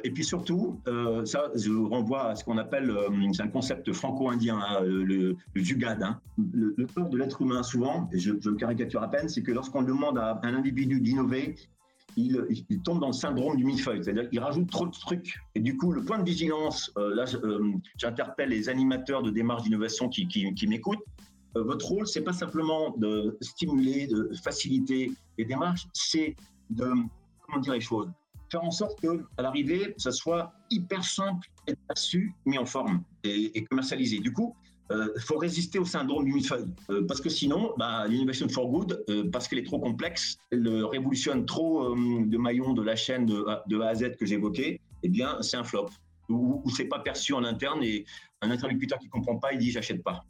et 0.02 0.10
puis 0.10 0.24
surtout, 0.24 0.80
euh, 0.88 1.24
ça, 1.26 1.50
je 1.54 1.70
renvoie 1.72 2.30
à 2.30 2.36
ce 2.36 2.44
qu'on 2.44 2.56
appelle, 2.56 2.90
euh, 2.90 3.08
c'est 3.32 3.42
un 3.42 3.48
concept 3.48 3.92
franco-indien, 3.92 4.58
hein, 4.58 4.80
le, 4.80 5.04
le. 5.04 5.36
Hein. 5.54 6.20
Le, 6.52 6.74
le 6.76 7.10
de 7.10 7.18
l'être 7.18 7.42
humain, 7.42 7.62
souvent, 7.62 8.08
et 8.12 8.18
je, 8.18 8.32
je, 8.40 8.50
caricature 8.50 9.02
à 9.02 9.10
peine, 9.10 9.28
c'est 9.28 9.42
que 9.42 9.52
lorsqu'on 9.52 9.82
demande 9.82 10.18
à 10.18 10.40
un 10.42 10.54
individu 10.54 11.00
d'innover, 11.00 11.56
il, 12.16 12.38
tombe 12.84 13.00
dans 13.00 13.08
le 13.08 13.12
syndrome 13.12 13.56
du 13.56 13.64
millefeuille, 13.64 14.02
c'est-à-dire 14.02 14.30
qu'il 14.30 14.38
rajoute 14.38 14.70
trop 14.70 14.86
de 14.86 14.92
trucs. 14.92 15.36
Et 15.54 15.60
du 15.60 15.76
coup, 15.76 15.92
le 15.92 16.02
point 16.02 16.18
de 16.18 16.24
vigilance, 16.24 16.92
là, 16.96 17.24
j'interpelle 17.98 18.50
les 18.50 18.68
animateurs 18.68 19.22
de 19.22 19.30
démarches 19.30 19.64
d'innovation 19.64 20.08
qui 20.08 20.66
m'écoutent. 20.68 21.04
votre 21.56 21.86
rôle, 21.86 22.06
c'est 22.06 22.22
pas 22.22 22.32
simplement 22.32 22.94
de 22.98 23.36
stimuler, 23.40 24.06
de 24.06 24.30
faciliter 24.44 25.10
les 25.38 25.44
démarches, 25.44 25.88
c'est 25.92 26.36
de 26.70 26.86
comment 27.42 27.60
dire 27.60 27.72
les 27.72 27.80
choses 27.80 28.08
faire 28.54 28.64
en 28.64 28.70
sorte 28.70 29.00
que 29.00 29.24
à 29.36 29.42
l'arrivée, 29.42 29.94
ça 29.96 30.12
soit 30.12 30.52
hyper 30.70 31.04
simple 31.04 31.48
et 31.66 31.74
perçu, 31.88 32.32
mis 32.46 32.58
en 32.58 32.66
forme 32.66 33.02
et, 33.24 33.64
commercialisé. 33.64 34.20
Du 34.20 34.32
coup, 34.32 34.54
il 34.90 34.96
euh, 34.96 35.18
faut 35.18 35.38
résister 35.38 35.78
au 35.78 35.84
syndrome 35.84 36.24
du 36.24 36.32
millefeuille. 36.32 36.72
Euh, 36.90 37.04
parce 37.08 37.20
que 37.20 37.28
sinon, 37.28 37.72
bah, 37.78 38.06
l'innovation 38.06 38.48
for 38.48 38.68
good, 38.68 39.04
euh, 39.08 39.28
parce 39.32 39.48
qu'elle 39.48 39.58
est 39.58 39.66
trop 39.66 39.80
complexe, 39.80 40.36
elle 40.52 40.68
révolutionne 40.84 41.46
trop 41.46 41.94
de 41.96 42.38
maillons 42.38 42.74
de 42.74 42.82
la 42.82 42.94
chaîne 42.94 43.26
de, 43.26 43.44
de 43.66 43.80
A 43.80 43.88
à 43.88 43.94
Z 43.94 44.16
que 44.18 44.26
j'évoquais, 44.26 44.80
eh 45.02 45.08
bien, 45.08 45.38
c'est 45.40 45.56
un 45.56 45.64
flop. 45.64 45.88
Ou, 46.28 46.62
ou 46.64 46.70
c'est 46.70 46.86
pas 46.86 47.00
perçu 47.00 47.34
en 47.34 47.44
interne 47.44 47.82
et 47.82 48.04
un 48.40 48.50
interlocuteur 48.50 48.98
qui 48.98 49.08
comprend 49.08 49.36
pas, 49.36 49.52
il 49.52 49.58
dit 49.58 49.70
j'achète 49.70 50.02
pas. 50.02 50.24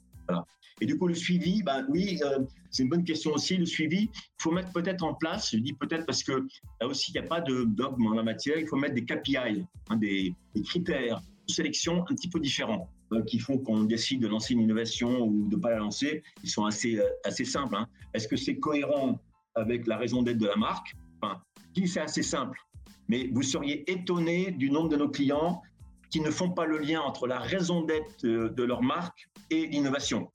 Et 0.81 0.87
du 0.87 0.99
coup, 0.99 1.07
le 1.07 1.14
suivi, 1.14 1.62
ben 1.62 1.87
oui, 1.88 2.19
euh, 2.25 2.40
c'est 2.71 2.83
une 2.83 2.88
bonne 2.88 3.04
question 3.04 3.33
aussi. 3.33 3.57
Le 3.57 3.66
suivi, 3.66 4.11
il 4.12 4.43
faut 4.43 4.50
mettre 4.50 4.73
peut-être 4.73 5.04
en 5.04 5.14
place, 5.14 5.52
je 5.52 5.59
dis 5.59 5.73
peut-être 5.73 6.04
parce 6.04 6.23
que 6.23 6.47
là 6.81 6.88
aussi, 6.88 7.12
il 7.12 7.21
n'y 7.21 7.25
a 7.25 7.28
pas 7.28 7.40
de 7.40 7.64
dogme 7.64 8.07
en 8.07 8.14
la 8.14 8.23
matière, 8.23 8.59
il 8.59 8.66
faut 8.66 8.76
mettre 8.76 8.95
des 8.95 9.04
KPI, 9.04 9.64
hein, 9.88 9.97
des, 9.97 10.35
critères 10.64 11.21
de 11.49 11.52
sélection 11.52 12.02
un 12.02 12.14
petit 12.14 12.28
peu 12.28 12.40
différents 12.40 12.88
euh, 13.12 13.23
qui 13.23 13.38
font 13.38 13.59
qu'on 13.59 13.85
décide 13.85 14.21
de 14.23 14.28
lancer 14.28 14.54
une 14.54 14.62
innovation 14.62 15.21
ou 15.21 15.49
de 15.49 15.57
ne 15.57 15.61
pas 15.61 15.71
la 15.71 15.78
lancer. 15.78 16.23
Ils 16.43 16.50
sont 16.50 16.64
assez, 16.64 16.99
euh, 16.99 17.07
assez 17.25 17.45
simples. 17.45 17.76
Hein. 17.76 17.87
Est-ce 18.12 18.26
que 18.26 18.37
c'est 18.37 18.57
cohérent 18.57 19.21
avec 19.54 19.87
la 19.87 19.97
raison 19.97 20.23
d'être 20.23 20.38
de 20.38 20.47
la 20.47 20.57
marque? 20.57 20.97
Enfin, 21.23 21.40
c'est 21.87 22.00
assez 22.00 22.23
simple. 22.23 22.59
Mais 23.09 23.28
vous 23.33 23.43
seriez 23.43 23.88
étonné 23.90 24.50
du 24.50 24.71
nombre 24.71 24.88
de 24.88 24.97
nos 24.97 25.09
clients 25.09 25.62
qui 26.11 26.21
ne 26.21 26.31
font 26.31 26.50
pas 26.50 26.64
le 26.64 26.78
lien 26.78 27.00
entre 27.00 27.26
la 27.26 27.38
raison 27.38 27.83
d'être 27.83 28.25
de 28.25 28.62
leur 28.62 28.83
marque 28.83 29.28
et 29.51 29.67
l'innovation. 29.67 30.31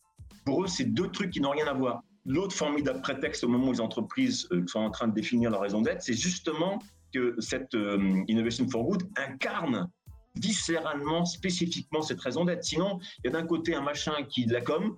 Pour 0.46 0.64
eux, 0.64 0.68
c'est 0.68 0.86
deux 0.86 1.10
trucs 1.10 1.32
qui 1.32 1.42
n'ont 1.42 1.52
rien 1.52 1.68
à 1.68 1.74
voir. 1.74 2.02
L'autre 2.26 2.56
formidable 2.56 3.02
prétexte 3.02 3.44
au 3.44 3.48
moment 3.48 3.70
où 3.70 3.72
les 3.72 3.82
entreprises 3.82 4.48
euh, 4.52 4.66
sont 4.68 4.80
en 4.80 4.92
train 4.92 5.08
de 5.08 5.14
définir 5.14 5.50
leur 5.52 5.62
raison 5.62 5.82
d'être, 5.82 6.02
c'est 6.02 6.14
justement 6.14 6.80
que 7.14 7.36
cette 7.40 7.74
euh, 7.76 8.24
Innovation 8.28 8.68
for 8.70 8.84
Good 8.84 9.10
incarne 9.16 9.90
viscéralement, 10.36 11.26
spécifiquement 11.26 12.02
cette 12.02 12.22
raison 12.22 12.46
d'être. 12.46 12.64
Sinon, 12.64 13.00
il 13.20 13.28
y 13.28 13.30
a 13.30 13.32
d'un 13.32 13.46
côté 13.46 13.74
un 13.74 13.82
machin 13.82 14.14
qui 14.30 14.46
de 14.46 14.54
la 14.54 14.62
com, 14.62 14.96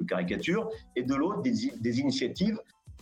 de 0.00 0.06
caricature, 0.06 0.68
et 0.94 1.02
de 1.02 1.14
l'autre 1.14 1.42
des, 1.42 1.72
des 1.80 2.00
initiatives. 2.00 2.60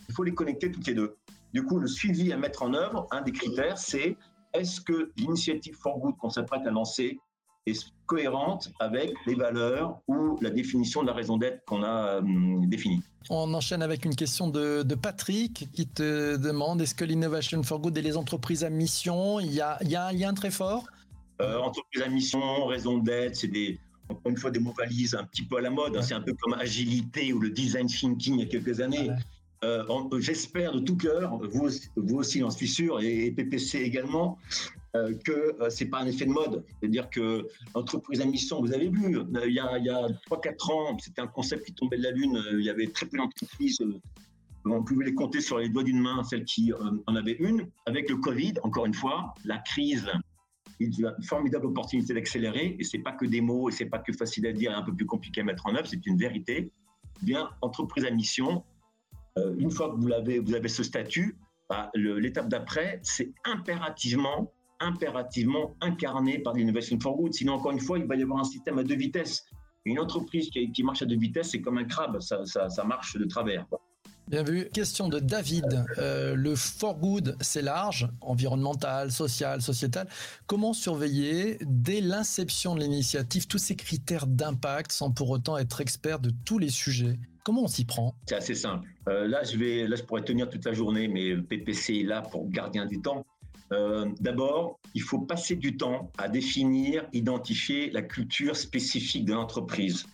Il 0.09 0.15
faut 0.15 0.23
les 0.23 0.33
connecter 0.33 0.71
toutes 0.71 0.87
les 0.87 0.93
deux. 0.93 1.15
Du 1.53 1.63
coup, 1.63 1.79
le 1.79 1.87
suivi 1.87 2.31
à 2.33 2.37
mettre 2.37 2.63
en 2.63 2.73
œuvre, 2.73 3.07
un 3.11 3.21
des 3.21 3.31
critères, 3.31 3.77
c'est 3.77 4.17
est-ce 4.53 4.81
que 4.81 5.11
l'initiative 5.17 5.75
for 5.75 5.99
good 5.99 6.15
qu'on 6.17 6.29
s'apprête 6.29 6.65
à 6.65 6.71
lancer 6.71 7.19
est 7.65 7.93
cohérente 8.07 8.71
avec 8.79 9.13
les 9.27 9.35
valeurs 9.35 9.99
ou 10.07 10.37
la 10.41 10.49
définition 10.49 11.03
de 11.03 11.07
la 11.07 11.13
raison 11.13 11.37
d'être 11.37 11.63
qu'on 11.65 11.83
a 11.83 12.15
euh, 12.15 12.21
définie. 12.65 13.03
On 13.29 13.53
enchaîne 13.53 13.83
avec 13.83 14.05
une 14.05 14.15
question 14.15 14.47
de, 14.47 14.83
Patrick 14.95 15.67
qui 15.73 15.85
te 15.85 16.37
demande 16.37 16.81
est-ce 16.81 16.95
que 16.95 17.05
l'innovation 17.05 17.61
for 17.61 17.79
good 17.79 17.97
et 17.97 18.01
les 18.01 18.17
entreprises 18.17 18.63
à 18.63 18.69
mission, 18.69 19.39
il 19.39 19.53
y 19.53 19.61
a, 19.61 19.77
il 19.81 19.91
y 19.91 19.95
a 19.95 20.07
un 20.07 20.11
lien 20.13 20.33
très 20.33 20.49
fort? 20.49 20.85
Euh, 21.41 21.59
Entreprises 21.59 22.01
à 22.01 22.09
mission, 22.09 22.65
raison 22.65 22.97
d'être, 22.97 23.35
c'est 23.35 23.47
des, 23.47 23.77
encore 24.09 24.31
une 24.31 24.37
fois 24.37 24.49
des 24.49 24.59
mots 24.59 24.73
valises 24.75 25.13
un 25.13 25.25
petit 25.25 25.43
peu 25.43 25.57
à 25.57 25.61
la 25.61 25.69
mode. 25.69 25.97
Hein. 25.97 26.01
c'est 26.01 26.15
un 26.15 26.21
peu 26.21 26.33
comme 26.33 26.53
agilité 26.53 27.33
ou 27.33 27.39
le 27.39 27.49
design 27.49 27.87
thinking 27.87 28.35
il 28.35 28.39
y 28.39 28.43
a 28.43 28.45
quelques 28.45 28.79
années. 28.79 29.11
Euh, 29.63 30.19
j'espère 30.19 30.73
de 30.73 30.79
tout 30.79 30.97
cœur, 30.97 31.39
vous, 31.51 31.69
vous 31.95 32.17
aussi, 32.17 32.39
j'en 32.39 32.51
suis 32.51 32.67
sûr, 32.67 32.99
et 33.01 33.31
PPC 33.31 33.79
également, 33.79 34.37
euh, 34.95 35.13
que 35.25 35.55
euh, 35.61 35.69
c'est 35.69 35.87
pas 35.87 35.99
un 35.99 36.05
effet 36.05 36.25
de 36.25 36.31
mode. 36.31 36.63
C'est-à-dire 36.79 37.09
que 37.09 37.47
l'entreprise 37.73 38.21
à 38.21 38.25
mission, 38.25 38.61
vous 38.61 38.73
avez 38.73 38.89
vu, 38.89 39.17
il 39.45 39.53
y 39.53 39.59
a, 39.59 39.65
a 39.65 40.09
3-4 40.29 40.71
ans, 40.71 40.97
c'était 40.99 41.21
un 41.21 41.27
concept 41.27 41.65
qui 41.65 41.73
tombait 41.73 41.97
de 41.97 42.03
la 42.03 42.11
lune. 42.11 42.39
Il 42.53 42.65
y 42.65 42.69
avait 42.69 42.87
très 42.87 43.07
peu 43.07 43.17
d'entreprises. 43.17 43.79
On 44.65 44.83
pouvait 44.83 45.05
les 45.05 45.15
compter 45.15 45.41
sur 45.41 45.59
les 45.59 45.69
doigts 45.69 45.83
d'une 45.83 46.01
main, 46.01 46.23
celles 46.23 46.43
qui 46.43 46.71
en 46.73 47.15
avaient 47.15 47.37
une. 47.39 47.67
Avec 47.85 48.09
le 48.09 48.17
Covid, 48.17 48.55
encore 48.63 48.85
une 48.85 48.93
fois, 48.93 49.33
la 49.45 49.57
crise 49.59 50.07
il 50.79 50.99
y 50.99 51.05
a 51.05 51.15
une 51.17 51.23
formidable 51.23 51.65
opportunité 51.65 52.13
d'accélérer, 52.13 52.75
et 52.79 52.83
c'est 52.83 52.99
pas 52.99 53.11
que 53.11 53.25
des 53.25 53.41
mots, 53.41 53.69
et 53.69 53.71
c'est 53.71 53.85
pas 53.85 53.99
que 53.99 54.13
facile 54.13 54.45
à 54.47 54.53
dire 54.53 54.71
et 54.71 54.75
un 54.75 54.83
peu 54.83 54.93
plus 54.93 55.05
compliqué 55.05 55.41
à 55.41 55.43
mettre 55.43 55.65
en 55.65 55.75
œuvre, 55.75 55.87
c'est 55.87 56.05
une 56.05 56.17
vérité. 56.17 56.71
Bien, 57.23 57.49
entreprise 57.61 58.05
à 58.05 58.11
mission, 58.11 58.57
euh, 58.57 58.76
une 59.57 59.71
fois 59.71 59.89
que 59.89 59.95
vous 59.95 60.11
avez, 60.11 60.39
vous 60.39 60.53
avez 60.53 60.69
ce 60.69 60.83
statut, 60.83 61.37
bah, 61.69 61.91
l'étape 61.93 62.47
d'après, 62.47 62.99
c'est 63.03 63.33
impérativement, 63.43 64.51
impérativement 64.79 65.75
incarné 65.81 66.39
par 66.39 66.53
l'innovation 66.53 66.97
for 66.99 67.17
good. 67.17 67.33
Sinon, 67.33 67.53
encore 67.53 67.71
une 67.71 67.79
fois, 67.79 67.97
il 67.97 68.05
va 68.05 68.15
y 68.15 68.23
avoir 68.23 68.39
un 68.39 68.45
système 68.45 68.77
à 68.77 68.83
deux 68.83 68.95
vitesses. 68.95 69.45
Une 69.85 69.99
entreprise 69.99 70.49
qui, 70.49 70.83
marche 70.83 71.01
à 71.01 71.05
deux 71.05 71.17
vitesses, 71.17 71.51
c'est 71.51 71.61
comme 71.61 71.77
un 71.77 71.85
crabe, 71.85 72.19
ça, 72.19 72.83
marche 72.85 73.17
de 73.17 73.25
travers. 73.25 73.65
Bien 74.27 74.43
vu. 74.43 74.67
Question 74.73 75.07
de 75.07 75.19
David. 75.19 75.85
Euh, 75.97 76.35
le 76.35 76.55
for 76.55 76.97
good, 76.97 77.37
c'est 77.39 77.61
large, 77.61 78.09
environnemental, 78.19 79.09
social, 79.09 79.61
sociétal. 79.61 80.09
Comment 80.45 80.73
surveiller 80.73 81.57
dès 81.61 82.01
l'inception 82.01 82.75
de 82.75 82.81
l'initiative 82.81 83.47
tous 83.47 83.57
ces 83.57 83.77
critères 83.77 84.27
d'impact 84.27 84.91
sans 84.91 85.11
pour 85.11 85.29
autant 85.29 85.57
être 85.57 85.79
expert 85.79 86.19
de 86.19 86.31
tous 86.43 86.59
les 86.59 86.69
sujets? 86.69 87.17
Comment 87.47 87.63
on 87.63 87.67
s'y 87.67 87.85
prend? 87.85 88.13
C'est 88.25 88.35
assez 88.35 88.55
simple. 88.55 88.89
Euh, 89.07 89.25
là, 89.25 89.41
je 89.41 89.55
vais, 89.55 89.87
là, 89.87 89.95
je 89.95 90.03
pourrais 90.03 90.25
tenir 90.25 90.49
toute 90.49 90.65
la 90.65 90.73
journée, 90.73 91.07
mais 91.07 91.33
PPC 91.37 91.99
est 91.99 92.03
là 92.03 92.21
pour 92.21 92.49
gardien 92.49 92.85
du 92.85 93.01
temps. 93.01 93.25
Euh, 93.71 94.05
d'abord, 94.19 94.81
il 94.93 95.01
faut 95.01 95.19
passer 95.19 95.55
du 95.55 95.77
temps 95.77 96.11
à 96.17 96.27
définir, 96.27 97.07
identifier 97.13 97.89
la 97.91 98.01
culture 98.01 98.57
spécifique 98.57 99.23
de 99.23 99.31
l'entreprise. 99.31 100.05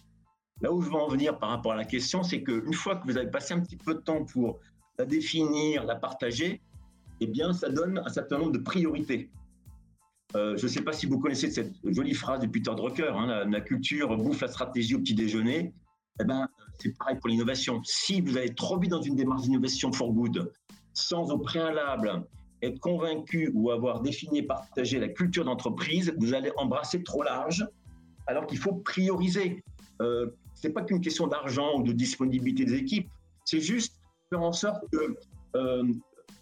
Là 0.61 0.71
où 0.71 0.83
je 0.83 0.89
veux 0.89 0.95
en 0.95 1.07
venir 1.07 1.39
par 1.39 1.49
rapport 1.49 1.71
à 1.71 1.75
la 1.75 1.85
question, 1.85 2.21
c'est 2.21 2.43
qu'une 2.43 2.75
fois 2.75 2.97
que 2.97 3.07
vous 3.07 3.17
avez 3.17 3.31
passé 3.31 3.55
un 3.55 3.61
petit 3.61 3.77
peu 3.77 3.95
de 3.95 4.01
temps 4.01 4.25
pour 4.25 4.59
la 4.99 5.05
définir, 5.05 5.85
la 5.85 5.95
partager, 5.95 6.61
eh 7.19 7.25
bien, 7.25 7.51
ça 7.51 7.69
donne 7.69 7.99
un 8.05 8.09
certain 8.09 8.37
nombre 8.37 8.51
de 8.51 8.59
priorités. 8.59 9.31
Euh, 10.35 10.55
je 10.55 10.65
ne 10.65 10.69
sais 10.69 10.83
pas 10.83 10.93
si 10.93 11.07
vous 11.07 11.17
connaissez 11.17 11.49
cette 11.49 11.73
jolie 11.83 12.13
phrase 12.13 12.41
de 12.41 12.45
Peter 12.45 12.75
Drucker, 12.75 13.11
hein, 13.11 13.25
la, 13.25 13.43
la, 13.45 13.61
culture 13.61 14.15
bouffe 14.17 14.41
la 14.41 14.49
stratégie 14.49 14.93
au 14.93 14.99
petit 14.99 15.15
déjeuner 15.15 15.73
eh 16.19 16.25
ben, 16.25 16.47
c'est 16.79 16.97
pareil 16.97 17.17
pour 17.19 17.29
l'innovation. 17.29 17.81
Si 17.83 18.21
vous 18.21 18.38
allez 18.38 18.53
trop 18.53 18.79
vite 18.79 18.91
dans 18.91 19.01
une 19.01 19.15
démarche 19.15 19.43
d'innovation 19.43 19.91
for 19.91 20.12
good, 20.12 20.51
sans 20.93 21.31
au 21.31 21.38
préalable 21.38 22.25
être 22.62 22.79
convaincu 22.79 23.51
ou 23.53 23.71
avoir 23.71 24.01
défini 24.01 24.39
et 24.39 24.43
partagé 24.43 24.99
la 24.99 25.09
culture 25.09 25.45
d'entreprise, 25.45 26.13
vous 26.17 26.33
allez 26.33 26.51
embrasser 26.57 27.03
trop 27.03 27.23
large, 27.23 27.67
alors 28.27 28.45
qu'il 28.45 28.57
faut 28.57 28.75
prioriser. 28.75 29.63
Euh, 30.01 30.27
Ce 30.55 30.67
n'est 30.67 30.73
pas 30.73 30.83
qu'une 30.83 31.01
question 31.01 31.27
d'argent 31.27 31.77
ou 31.77 31.83
de 31.83 31.91
disponibilité 31.91 32.65
des 32.65 32.75
équipes, 32.75 33.09
c'est 33.45 33.59
juste 33.59 33.99
faire 34.29 34.41
en 34.41 34.53
sorte 34.53 34.83
que 34.91 35.17
euh, 35.55 35.83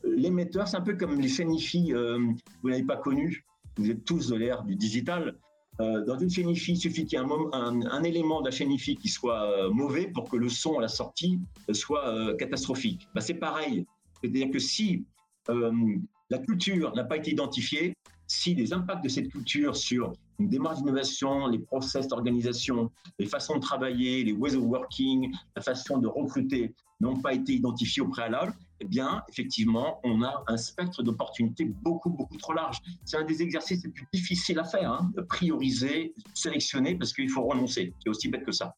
l'émetteur, 0.03 0.67
c'est 0.67 0.77
un 0.77 0.81
peu 0.81 0.95
comme 0.95 1.19
les 1.19 1.27
chaînes 1.27 1.51
euh, 1.51 2.19
vous 2.61 2.69
n'avez 2.69 2.83
pas 2.83 2.97
connu, 2.97 3.43
vous 3.77 3.89
êtes 3.89 4.03
tous 4.05 4.29
de 4.29 4.35
l'ère 4.35 4.63
du 4.63 4.75
digital, 4.75 5.35
euh, 5.81 6.05
dans 6.05 6.17
une 6.17 6.29
chaîne 6.29 6.49
il 6.49 6.57
suffit 6.57 7.05
qu'il 7.05 7.17
y 7.17 7.21
ait 7.21 7.25
un, 7.25 8.03
élément 8.03 8.41
de 8.41 8.45
la 8.45 8.51
chaîne 8.51 8.75
qui 8.77 9.09
soit 9.09 9.43
euh, 9.43 9.69
mauvais 9.71 10.07
pour 10.07 10.29
que 10.29 10.37
le 10.37 10.49
son 10.49 10.77
à 10.77 10.81
la 10.81 10.87
sortie 10.87 11.39
euh, 11.69 11.73
soit 11.73 12.35
catastrophique. 12.37 13.07
Bah, 13.15 13.21
c'est 13.21 13.35
pareil. 13.35 13.85
C'est-à-dire 14.21 14.51
que 14.51 14.59
si 14.59 15.05
la 15.47 16.37
culture 16.37 16.93
n'a 16.95 17.03
pas 17.03 17.17
été 17.17 17.31
identifiée, 17.31 17.95
si 18.27 18.53
les 18.53 18.71
impacts 18.73 19.03
de 19.03 19.09
cette 19.09 19.29
culture 19.29 19.75
sur 19.75 20.13
une 20.39 20.47
démarche 20.47 20.77
d'innovation, 20.77 21.47
les 21.47 21.59
process 21.59 22.07
d'organisation, 22.07 22.91
les 23.19 23.25
façons 23.25 23.55
de 23.55 23.61
travailler, 23.61 24.23
les 24.23 24.31
ways 24.31 24.55
of 24.55 24.63
working, 24.63 25.33
la 25.55 25.61
façon 25.61 25.97
de 25.97 26.07
recruter 26.07 26.73
n'ont 27.01 27.19
pas 27.19 27.33
été 27.33 27.53
identifiés 27.53 28.03
au 28.03 28.07
préalable, 28.07 28.53
eh 28.81 28.85
bien, 28.85 29.23
effectivement, 29.29 29.99
on 30.03 30.23
a 30.23 30.43
un 30.47 30.57
spectre 30.57 31.03
d'opportunités 31.03 31.65
beaucoup, 31.65 32.09
beaucoup 32.09 32.37
trop 32.37 32.53
large. 32.53 32.77
C'est 33.05 33.17
un 33.17 33.23
des 33.23 33.41
exercices 33.41 33.83
les 33.83 33.91
plus 33.91 34.07
difficiles 34.11 34.59
à 34.59 34.63
faire, 34.63 34.91
hein, 34.91 35.11
de 35.15 35.21
prioriser, 35.21 36.13
sélectionner, 36.33 36.95
parce 36.95 37.13
qu'il 37.13 37.29
faut 37.29 37.43
renoncer. 37.43 37.93
C'est 38.03 38.09
aussi 38.09 38.27
bête 38.27 38.43
que 38.43 38.51
ça. 38.51 38.75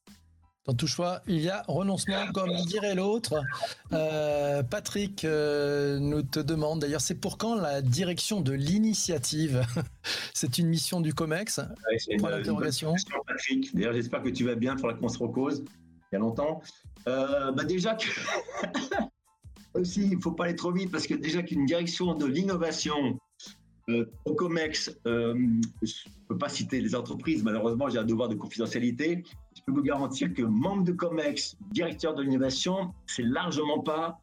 Dans 0.66 0.74
tout 0.74 0.88
choix, 0.88 1.22
il 1.28 1.42
y 1.42 1.50
a 1.50 1.64
renoncement, 1.68 2.32
comme 2.34 2.54
dirait 2.68 2.96
l'autre. 2.96 3.42
Euh, 3.92 4.64
Patrick 4.64 5.26
euh, 5.26 6.00
nous 6.00 6.22
te 6.22 6.40
demande, 6.40 6.80
d'ailleurs, 6.80 7.02
c'est 7.02 7.16
pour 7.16 7.38
quand 7.38 7.56
la 7.56 7.82
direction 7.82 8.40
de 8.40 8.54
l'initiative? 8.54 9.66
C'est 10.34 10.58
une 10.58 10.68
mission 10.68 11.00
du 11.02 11.14
COMEX? 11.14 11.60
Ouais, 11.60 12.18
Point 12.18 12.32
d'interrogation. 12.32 12.94
Patrick, 13.28 13.74
d'ailleurs, 13.76 13.94
j'espère 13.94 14.22
que 14.22 14.30
tu 14.30 14.46
vas 14.46 14.56
bien 14.56 14.76
pour 14.76 14.88
la 14.88 14.96
cause 14.96 15.64
il 16.14 16.16
y 16.16 16.18
a 16.18 16.20
longtemps. 16.20 16.62
Euh, 17.08 17.52
bah 17.52 17.64
déjà 17.64 17.96
que... 17.96 18.06
aussi, 19.74 20.04
il 20.04 20.18
ne 20.18 20.22
faut 20.22 20.32
pas 20.32 20.46
aller 20.46 20.56
trop 20.56 20.72
vite 20.72 20.92
parce 20.92 21.08
que 21.08 21.14
déjà 21.14 21.44
qu'une 21.44 21.66
direction 21.66 22.14
de 22.16 22.26
l'innovation 22.26 23.20
euh, 23.90 24.06
au 24.26 24.34
COMEX, 24.34 24.98
euh, 25.08 25.34
je 25.82 25.92
ne 25.92 26.28
peux 26.28 26.38
pas 26.38 26.50
citer 26.50 26.80
les 26.80 26.96
entreprises, 26.96 27.44
malheureusement 27.44 27.90
j'ai 27.90 27.98
un 27.98 28.06
devoir 28.06 28.30
de 28.30 28.36
confidentialité, 28.36 29.24
je 29.56 29.62
peux 29.66 29.74
vous 29.74 29.84
garantir 29.84 30.34
que 30.34 30.42
membre 30.42 30.84
de 30.84 30.94
COMEX, 30.94 31.58
directeur 31.72 32.16
de 32.16 32.24
l'innovation, 32.24 32.94
c'est 33.08 33.24
largement 33.24 33.80
pas 33.80 34.20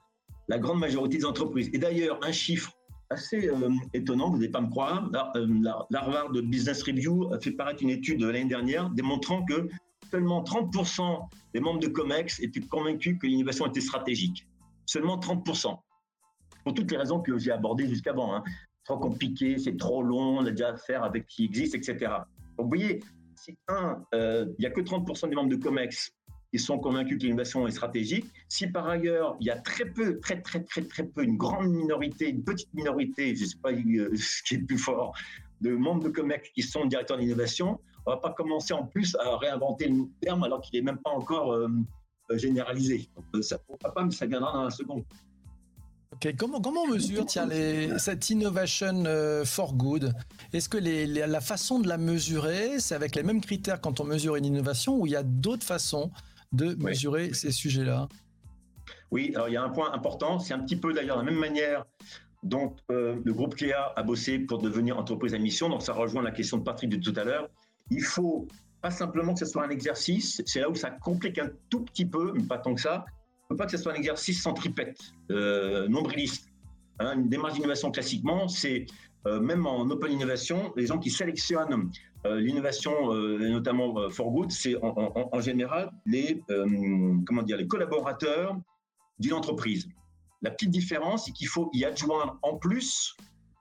la 0.48 0.58
grande 0.58 0.80
majorité 0.80 1.18
des 1.18 1.24
entreprises. 1.24 1.70
Et 1.72 1.78
d'ailleurs, 1.78 2.18
un 2.22 2.32
chiffre 2.32 2.72
assez 3.10 3.48
euh, 3.48 3.70
étonnant, 3.92 4.30
vous 4.30 4.38
n'allez 4.38 4.50
pas 4.50 4.60
me 4.60 4.70
croire, 4.70 5.10
l'Harvard 5.90 6.30
Business 6.30 6.82
Review 6.82 7.32
a 7.34 7.38
fait 7.38 7.50
paraître 7.50 7.82
une 7.82 7.90
étude 7.90 8.22
l'année 8.22 8.44
dernière 8.46 8.88
démontrant 8.90 9.44
que 9.44 9.68
seulement 10.10 10.42
30% 10.42 11.20
des 11.54 11.60
membres 11.60 11.80
de 11.80 11.88
COMEX 11.88 12.40
étaient 12.40 12.60
convaincus 12.60 13.18
que 13.20 13.26
l'innovation 13.26 13.66
était 13.66 13.80
stratégique. 13.80 14.46
Seulement 14.90 15.18
30%. 15.18 15.78
Pour 16.64 16.74
toutes 16.74 16.90
les 16.90 16.96
raisons 16.96 17.20
que 17.20 17.38
j'ai 17.38 17.52
abordées 17.52 17.86
jusqu'avant. 17.86 18.34
Hein 18.34 18.42
trop 18.84 18.98
compliqué, 18.98 19.56
c'est 19.56 19.76
trop 19.76 20.02
long, 20.02 20.38
on 20.38 20.46
a 20.46 20.50
déjà 20.50 20.70
affaire 20.70 21.04
avec 21.04 21.28
qui 21.28 21.44
existe, 21.44 21.76
etc. 21.76 22.10
Donc 22.56 22.64
vous 22.64 22.68
voyez, 22.68 23.00
si 23.36 23.56
un, 23.68 24.02
euh, 24.14 24.46
il 24.58 24.62
n'y 24.62 24.66
a 24.66 24.70
que 24.70 24.80
30% 24.80 25.28
des 25.28 25.36
membres 25.36 25.48
de 25.50 25.54
COMEX 25.54 26.10
qui 26.50 26.58
sont 26.58 26.76
convaincus 26.80 27.18
que 27.18 27.22
l'innovation 27.22 27.68
est 27.68 27.70
stratégique, 27.70 28.26
si 28.48 28.66
par 28.66 28.88
ailleurs 28.88 29.36
il 29.38 29.46
y 29.46 29.50
a 29.50 29.58
très 29.60 29.84
peu, 29.84 30.18
très 30.18 30.42
très 30.42 30.64
très 30.64 30.82
très 30.82 31.04
peu, 31.04 31.22
une 31.22 31.36
grande 31.36 31.68
minorité, 31.68 32.28
une 32.28 32.42
petite 32.42 32.74
minorité, 32.74 33.36
je 33.36 33.44
ne 33.44 33.48
sais 33.48 33.58
pas 33.62 33.70
euh, 33.70 34.10
ce 34.16 34.42
qui 34.42 34.54
est 34.54 34.58
le 34.58 34.66
plus 34.66 34.78
fort, 34.78 35.14
de 35.60 35.70
membres 35.70 36.02
de 36.02 36.08
COMEX 36.08 36.48
qui 36.50 36.62
sont 36.62 36.84
directeurs 36.86 37.18
d'innovation, 37.18 37.80
on 38.06 38.10
va 38.10 38.16
pas 38.16 38.32
commencer 38.32 38.72
en 38.72 38.86
plus 38.86 39.14
à 39.20 39.36
réinventer 39.36 39.86
le 39.86 40.06
terme 40.20 40.42
alors 40.42 40.60
qu'il 40.60 40.76
est 40.76 40.82
même 40.82 40.98
pas 40.98 41.10
encore 41.10 41.52
généralisé. 42.36 43.08
ça 43.42 43.56
ne 43.56 43.60
pourra 43.76 43.92
pas, 43.92 44.04
mais 44.04 44.10
ça 44.10 44.26
viendra 44.26 44.52
dans 44.52 44.64
la 44.64 44.70
seconde. 44.70 45.04
Comment, 46.38 46.60
comment 46.60 46.82
on 46.82 46.88
mesure 46.88 47.24
tiens, 47.24 47.46
les, 47.46 47.98
cette 47.98 48.28
innovation 48.30 49.04
for 49.44 49.74
good? 49.74 50.12
Est-ce 50.52 50.68
que 50.68 50.76
les, 50.76 51.06
la 51.06 51.40
façon 51.40 51.78
de 51.78 51.88
la 51.88 51.98
mesurer, 51.98 52.78
c'est 52.78 52.94
avec 52.94 53.14
les 53.14 53.22
mêmes 53.22 53.40
critères 53.40 53.80
quand 53.80 54.00
on 54.00 54.04
mesure 54.04 54.36
une 54.36 54.44
innovation 54.44 54.98
ou 54.98 55.06
il 55.06 55.12
y 55.12 55.16
a 55.16 55.22
d'autres 55.22 55.64
façons 55.64 56.10
de 56.52 56.74
mesurer 56.74 57.32
ces 57.32 57.52
sujets-là? 57.52 58.08
Oui, 59.10 59.32
alors 59.34 59.48
il 59.48 59.54
y 59.54 59.56
a 59.56 59.62
un 59.62 59.70
point 59.70 59.92
important, 59.92 60.38
c'est 60.38 60.54
un 60.54 60.60
petit 60.60 60.76
peu 60.76 60.92
d'ailleurs 60.92 61.16
la 61.16 61.22
même 61.22 61.38
manière 61.38 61.84
dont 62.42 62.74
euh, 62.90 63.20
le 63.24 63.32
groupe 63.32 63.54
Cléa 63.54 63.92
a 63.96 64.02
bossé 64.02 64.38
pour 64.38 64.58
devenir 64.58 64.98
entreprise 64.98 65.34
à 65.34 65.38
mission, 65.38 65.68
donc 65.68 65.82
ça 65.82 65.92
rejoint 65.92 66.22
la 66.22 66.30
question 66.30 66.58
de 66.58 66.62
Patrick 66.62 66.90
de 66.90 66.96
tout 66.96 67.18
à 67.18 67.24
l'heure. 67.24 67.48
Il 67.90 68.02
faut 68.02 68.48
pas 68.80 68.90
simplement 68.90 69.34
que 69.34 69.40
ce 69.40 69.46
soit 69.46 69.64
un 69.64 69.70
exercice, 69.70 70.42
c'est 70.46 70.60
là 70.60 70.70
où 70.70 70.74
ça 70.74 70.90
complique 70.90 71.38
un 71.38 71.50
tout 71.68 71.84
petit 71.84 72.06
peu, 72.06 72.32
mais 72.34 72.44
pas 72.44 72.58
tant 72.58 72.74
que 72.74 72.80
ça, 72.80 73.04
ne 73.50 73.56
pas 73.56 73.66
que 73.66 73.72
ce 73.72 73.78
soit 73.78 73.92
un 73.92 73.96
exercice 73.96 74.42
centripète, 74.42 74.98
euh, 75.30 75.88
nombriliste. 75.88 76.48
Hein, 76.98 77.14
une 77.16 77.28
démarche 77.28 77.54
d'innovation 77.54 77.90
classiquement, 77.90 78.48
c'est 78.48 78.86
euh, 79.26 79.40
même 79.40 79.66
en 79.66 79.82
open 79.82 80.12
innovation, 80.12 80.72
les 80.76 80.86
gens 80.86 80.98
qui 80.98 81.10
sélectionnent 81.10 81.90
euh, 82.26 82.40
l'innovation, 82.40 83.12
notamment 83.14 84.08
for 84.10 84.30
good, 84.30 84.50
c'est 84.50 84.76
en, 84.82 85.40
général 85.40 85.90
les, 86.06 86.42
comment 87.26 87.42
dire, 87.42 87.56
les 87.56 87.66
collaborateurs 87.66 88.58
d'une 89.18 89.34
entreprise. 89.34 89.88
La 90.42 90.50
petite 90.50 90.70
différence, 90.70 91.26
c'est 91.26 91.32
qu'il 91.32 91.48
faut 91.48 91.70
y 91.74 91.84
adjoindre 91.84 92.38
en 92.42 92.56
plus, 92.56 93.14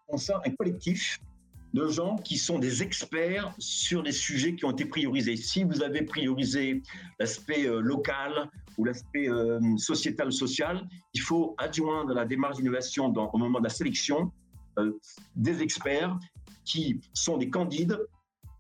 on 0.08 0.18
ça, 0.18 0.42
un 0.46 0.52
collectif 0.52 1.20
de 1.74 1.88
gens 1.88 2.16
qui 2.18 2.38
sont 2.38 2.60
des 2.60 2.82
experts 2.82 3.54
sur 3.60 4.02
les 4.02 4.12
sujets 4.12 4.56
qui 4.56 4.66
ont 4.66 4.72
été 4.72 4.86
priorisés. 4.86 5.36
Si 5.36 5.64
vous 5.64 5.84
avez 5.84 6.02
priorisé 6.02 6.82
l'aspect 7.20 7.68
euh, 7.68 7.80
local 7.80 8.50
ou 8.78 8.86
l'aspect 8.86 9.30
euh, 9.30 9.60
sociétal 9.78 10.32
social, 10.32 10.88
il 11.14 11.22
faut 11.22 11.56
adjoindre 11.58 12.12
à 12.12 12.16
la 12.16 12.26
démarche 12.26 12.58
d'innovation 12.58 13.14
au 13.14 13.38
moment 13.38 13.60
de 13.60 13.66
la 13.66 13.70
sélection 13.70 14.32
euh, 14.80 14.94
des 15.36 15.62
experts 15.62 16.18
qui 16.66 17.00
sont 17.14 17.38
des 17.38 17.50
candides 17.50 17.98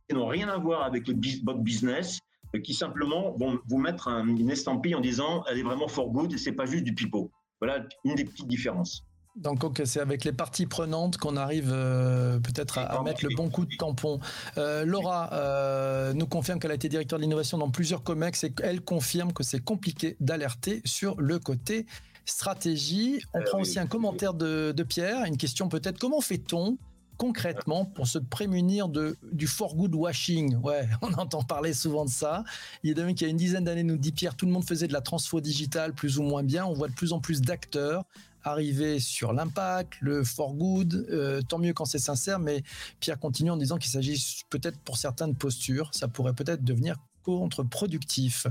qui 0.07 0.15
n'ont 0.15 0.27
rien 0.27 0.49
à 0.49 0.57
voir 0.57 0.83
avec 0.83 1.07
le, 1.07 1.13
business, 1.13 2.19
qui 2.63 2.73
simplement 2.73 3.35
vont 3.37 3.59
vous 3.67 3.77
mettre 3.77 4.07
une 4.07 4.49
estampille 4.49 4.95
en 4.95 5.01
disant 5.01 5.43
elle 5.47 5.59
est 5.59 5.63
vraiment 5.63 5.87
for 5.87 6.09
good 6.09 6.33
et 6.33 6.37
c'est 6.37 6.53
pas 6.53 6.65
juste 6.65 6.83
du 6.83 6.95
pipeau. 6.95 7.29
Voilà 7.61 7.85
une 8.05 8.15
des 8.15 8.25
petites 8.25 8.47
différences. 8.47 9.03
Donc, 9.39 9.63
c'est 9.85 10.01
avec 10.01 10.25
les 10.25 10.33
parties 10.33 10.65
prenantes 10.65 11.17
qu'on 11.17 11.37
arrive 11.37 11.71
euh, 11.71 12.39
peut-être 12.39 12.77
à, 12.77 13.01
mettre 13.03 13.23
le 13.23 13.33
bon 13.35 13.49
coup 13.49 13.65
de 13.65 13.75
tampon. 13.75 14.19
Euh, 14.57 14.83
Laura 14.83 15.31
euh, 15.33 16.13
nous 16.13 16.27
confirme 16.27 16.59
qu'elle 16.59 16.71
a 16.71 16.75
été 16.75 16.89
directeur 16.89 17.19
de 17.19 17.23
l'innovation 17.23 17.57
dans 17.57 17.69
plusieurs 17.69 18.03
COMEX 18.03 18.43
et 18.43 18.51
qu'elle 18.51 18.81
confirme 18.81 19.31
que 19.31 19.43
c'est 19.43 19.61
compliqué 19.61 20.17
d'alerter 20.19 20.81
sur 20.83 21.19
le 21.21 21.39
côté 21.39 21.85
stratégie. 22.25 23.21
On 23.33 23.41
prend 23.41 23.61
aussi 23.61 23.79
un 23.79 23.87
commentaire 23.87 24.33
de, 24.33 24.73
Pierre, 24.83 25.23
une 25.23 25.37
question 25.37 25.69
peut-être 25.69 25.97
comment 25.97 26.21
fait-on 26.21 26.77
concrètement 27.17 27.83
pour 27.83 28.07
se 28.07 28.17
prémunir 28.17 28.87
de, 28.87 29.17
du 29.31 29.47
for 29.47 29.75
good 29.75 29.95
washing? 29.95 30.55
Ouais, 30.57 30.87
on 31.01 31.13
entend 31.13 31.43
parler 31.43 31.73
souvent 31.73 32.03
de 32.03 32.09
ça. 32.09 32.43
Il 32.83 32.89
y 32.89 33.01
a 33.01 33.07
qu'il 33.13 33.21
y 33.21 33.25
a 33.25 33.29
une 33.29 33.37
dizaine 33.37 33.63
d'années, 33.63 33.83
nous 33.83 33.97
dit 33.97 34.11
Pierre, 34.11 34.35
tout 34.35 34.45
le 34.45 34.51
monde 34.51 34.65
faisait 34.65 34.87
de 34.87 34.93
la 34.93 35.01
transfo 35.01 35.39
digitale 35.39 35.93
plus 35.93 36.19
ou 36.19 36.23
moins 36.23 36.43
bien. 36.43 36.65
On 36.65 36.73
voit 36.73 36.89
de 36.89 36.93
plus 36.93 37.13
en 37.13 37.19
plus 37.19 37.41
d'acteurs 37.41 38.03
arriver 38.43 38.99
sur 38.99 39.33
l'impact, 39.33 39.93
le 40.01 40.23
for 40.23 40.53
good, 40.53 41.07
euh, 41.09 41.41
tant 41.41 41.57
mieux 41.57 41.73
quand 41.73 41.85
c'est 41.85 41.99
sincère, 41.99 42.39
mais 42.39 42.63
Pierre 42.99 43.19
continue 43.19 43.51
en 43.51 43.57
disant 43.57 43.77
qu'il 43.77 43.91
s'agit 43.91 44.41
peut-être 44.49 44.79
pour 44.79 44.97
certaines 44.97 45.35
postures, 45.35 45.89
ça 45.93 46.07
pourrait 46.07 46.33
peut-être 46.33 46.63
devenir 46.63 46.95
contre-productif. 47.23 48.47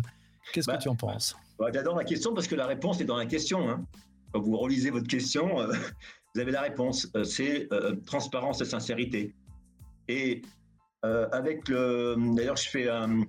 Qu'est-ce 0.53 0.67
que 0.67 0.73
bah, 0.73 0.79
tu 0.79 0.89
en 0.89 0.97
penses? 0.97 1.37
bah, 1.59 1.71
J'adore 1.73 1.97
la 1.97 2.05
question 2.05 2.35
parce 2.35 2.47
que 2.47 2.55
la 2.55 2.67
réponse 2.67 3.01
est 3.01 3.05
dans 3.05 3.17
la 3.17 3.27
question. 3.27 3.69
Hein. 3.69 3.85
Quand 4.33 4.41
vous 4.41 4.57
relisez 4.57 4.91
votre 4.91 5.09
question, 5.09 5.61
euh, 5.61 5.73
vous 6.35 6.41
avez 6.41 6.53
la 6.53 6.63
réponse. 6.63 7.09
Euh, 7.17 7.25
c'est 7.25 7.69
transparence 8.07 8.61
et 8.61 8.65
sincérité. 8.65 9.35
Et 10.09 10.43
avec 11.03 11.69
le. 11.69 12.17
D'ailleurs, 12.35 12.57
je 12.57 12.69
fais 12.69 12.89
un, 12.89 13.25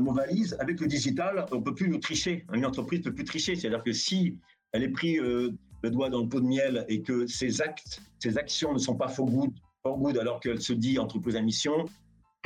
mot 0.00 0.12
valise. 0.12 0.56
Avec 0.58 0.80
le 0.80 0.86
digital, 0.86 1.46
on 1.52 1.56
ne 1.56 1.62
peut 1.62 1.74
plus 1.74 2.00
tricher. 2.00 2.44
Une 2.52 2.64
entreprise 2.66 3.00
ne 3.00 3.04
peut 3.04 3.14
plus 3.14 3.24
tricher. 3.24 3.54
C'est-à-dire 3.56 3.84
que 3.84 3.92
si 3.92 4.38
elle 4.72 4.82
est 4.82 4.88
pris 4.88 5.18
euh, 5.18 5.50
le 5.82 5.90
doigt 5.90 6.10
dans 6.10 6.22
le 6.22 6.28
pot 6.28 6.40
de 6.40 6.46
miel 6.46 6.84
et 6.88 7.02
que 7.02 7.26
ses 7.26 7.60
actes, 7.60 8.02
ses 8.18 8.38
actions 8.38 8.72
ne 8.72 8.78
sont 8.78 8.96
pas 8.96 9.08
for 9.08 9.26
good, 9.26 9.52
for 9.82 9.98
good 9.98 10.18
alors 10.18 10.40
qu'elle 10.40 10.60
se 10.60 10.72
dit 10.72 10.98
entreprise 10.98 11.36
à 11.36 11.42
mission, 11.42 11.84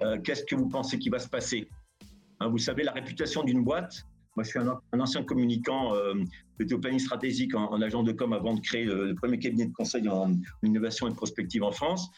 euh, 0.03 0.19
qu'est-ce 0.21 0.45
que 0.45 0.55
vous 0.55 0.69
pensez 0.69 0.99
qui 0.99 1.09
va 1.09 1.19
se 1.19 1.29
passer? 1.29 1.69
Hein, 2.41 2.49
Vous 2.49 2.59
savez, 2.59 2.83
la 2.83 2.93
réputation 2.93 3.45
d'une 3.45 3.63
boîte, 3.63 4.05
moi 4.35 4.45
je 4.45 4.51
suis 4.51 4.59
un, 4.59 4.79
ancien 5.01 5.23
communicant, 5.23 5.95
euh, 5.95 6.15
j'étais 6.59 6.75
au 6.75 6.79
planning 6.79 6.99
stratégique 6.99 7.55
en, 7.55 7.81
agent 7.81 8.03
de 8.03 8.13
com 8.13 8.33
avant 8.33 8.55
de 8.55 8.61
créer 8.61 8.85
le, 8.85 9.15
premier 9.15 9.39
cabinet 9.39 9.67
de 9.67 9.73
conseil 9.73 10.09
en, 10.09 10.35
innovation 10.63 11.09
et 11.09 11.15
prospective 11.15 11.63
en 11.63 11.73
France. 11.73 12.11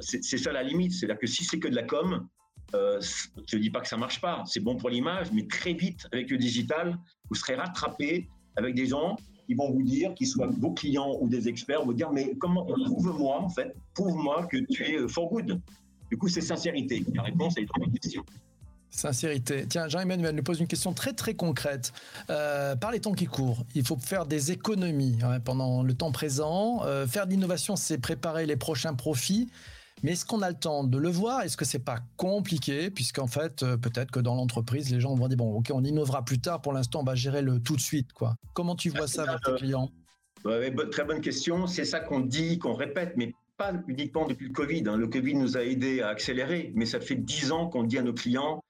C'est 0.00 0.38
ça 0.38 0.52
la 0.52 0.62
limite, 0.62 0.92
c'est-à-dire 0.92 1.18
que 1.18 1.26
si 1.26 1.44
c'est 1.44 1.60
que 1.60 1.68
de 1.68 1.76
la 1.76 1.84
com, 1.84 2.26
je 2.72 3.56
ne 3.56 3.60
dis 3.60 3.70
pas 3.70 3.80
que 3.80 3.88
ça 3.88 3.96
marche 3.96 4.20
pas, 4.20 4.42
c'est 4.46 4.58
bon 4.58 4.76
pour 4.76 4.90
l'image, 4.90 5.30
mais 5.32 5.46
très 5.46 5.74
vite 5.74 6.08
avec 6.10 6.28
le 6.30 6.38
digital, 6.38 6.98
vous 7.28 7.36
serez 7.36 7.54
rattrapé 7.54 8.28
avec 8.56 8.74
des 8.74 8.86
gens 8.86 9.16
qui 9.46 9.54
vont 9.54 9.70
vous 9.70 9.82
dire, 9.82 10.14
qu'ils 10.14 10.26
soient 10.26 10.48
vos 10.58 10.72
clients 10.72 11.16
ou 11.20 11.28
des 11.28 11.48
experts, 11.48 11.84
vous 11.84 11.94
dire 11.94 12.10
mais 12.10 12.34
comment 12.38 12.64
prouve-moi 12.64 13.40
en 13.40 13.48
fait, 13.48 13.74
prouve-moi 13.94 14.46
que 14.50 14.58
tu 14.70 14.84
es 14.84 14.96
euh, 14.98 15.08
for 15.08 15.28
good. 15.28 15.60
Du 16.10 16.18
coup, 16.18 16.28
c'est 16.28 16.40
sincérité. 16.40 17.04
La 17.14 17.22
réponse 17.22 17.56
est 17.56 17.66
une 17.76 17.92
question. 17.98 18.24
Sincérité. 18.90 19.66
Tiens, 19.68 19.88
Jean-Emmanuel 19.88 20.36
nous 20.36 20.42
pose 20.44 20.60
une 20.60 20.68
question 20.68 20.92
très 20.92 21.12
très 21.12 21.34
concrète. 21.34 21.92
Euh, 22.30 22.76
par 22.76 22.92
les 22.92 23.00
temps 23.00 23.12
qui 23.12 23.26
courent, 23.26 23.64
il 23.74 23.84
faut 23.84 23.96
faire 23.96 24.24
des 24.24 24.52
économies 24.52 25.18
hein, 25.22 25.40
pendant 25.40 25.82
le 25.82 25.94
temps 25.94 26.12
présent. 26.12 26.82
Euh, 26.84 27.04
faire 27.06 27.26
de 27.26 27.32
l'innovation, 27.32 27.74
c'est 27.74 27.98
préparer 27.98 28.46
les 28.46 28.54
prochains 28.54 28.94
profits. 28.94 29.48
Mais 30.04 30.12
est-ce 30.12 30.26
qu'on 30.26 30.42
a 30.42 30.50
le 30.50 30.56
temps 30.56 30.84
de 30.84 30.98
le 30.98 31.08
voir? 31.08 31.40
Est-ce 31.42 31.56
que 31.56 31.64
c'est 31.64 31.78
pas 31.78 32.00
compliqué? 32.16 32.90
Puisqu'en 32.90 33.26
fait, 33.26 33.62
euh, 33.62 33.78
peut-être 33.78 34.10
que 34.10 34.20
dans 34.20 34.34
l'entreprise, 34.34 34.92
les 34.92 35.00
gens 35.00 35.14
vont 35.14 35.28
dire 35.28 35.38
bon, 35.38 35.54
ok, 35.54 35.70
on 35.72 35.82
innovera 35.82 36.24
plus 36.24 36.38
tard. 36.38 36.60
Pour 36.60 36.74
l'instant, 36.74 37.00
on 37.00 37.04
va 37.04 37.14
gérer 37.14 37.40
le 37.40 37.58
tout 37.58 37.74
de 37.74 37.80
suite, 37.80 38.12
quoi. 38.12 38.36
Comment 38.52 38.76
tu 38.76 38.90
vois 38.90 39.08
ça 39.08 39.22
avec 39.22 39.40
tes 39.42 39.54
clients? 39.54 39.90
Très 40.92 41.04
bonne 41.04 41.22
question. 41.22 41.66
C'est 41.66 41.86
ça 41.86 42.00
qu'on 42.00 42.20
dit, 42.20 42.58
qu'on 42.58 42.74
répète, 42.74 43.14
mais 43.16 43.32
pas 43.56 43.72
uniquement 43.88 44.26
depuis 44.26 44.48
le 44.48 44.52
Covid. 44.52 44.84
Hein. 44.86 44.98
Le 44.98 45.08
Covid 45.08 45.36
nous 45.36 45.56
a 45.56 45.62
aidé 45.62 46.02
à 46.02 46.08
accélérer, 46.08 46.70
mais 46.74 46.84
ça 46.84 47.00
fait 47.00 47.16
dix 47.16 47.50
ans 47.50 47.68
qu'on 47.68 47.84
dit 47.84 47.96
à 47.96 48.02
nos 48.02 48.12
clients 48.12 48.60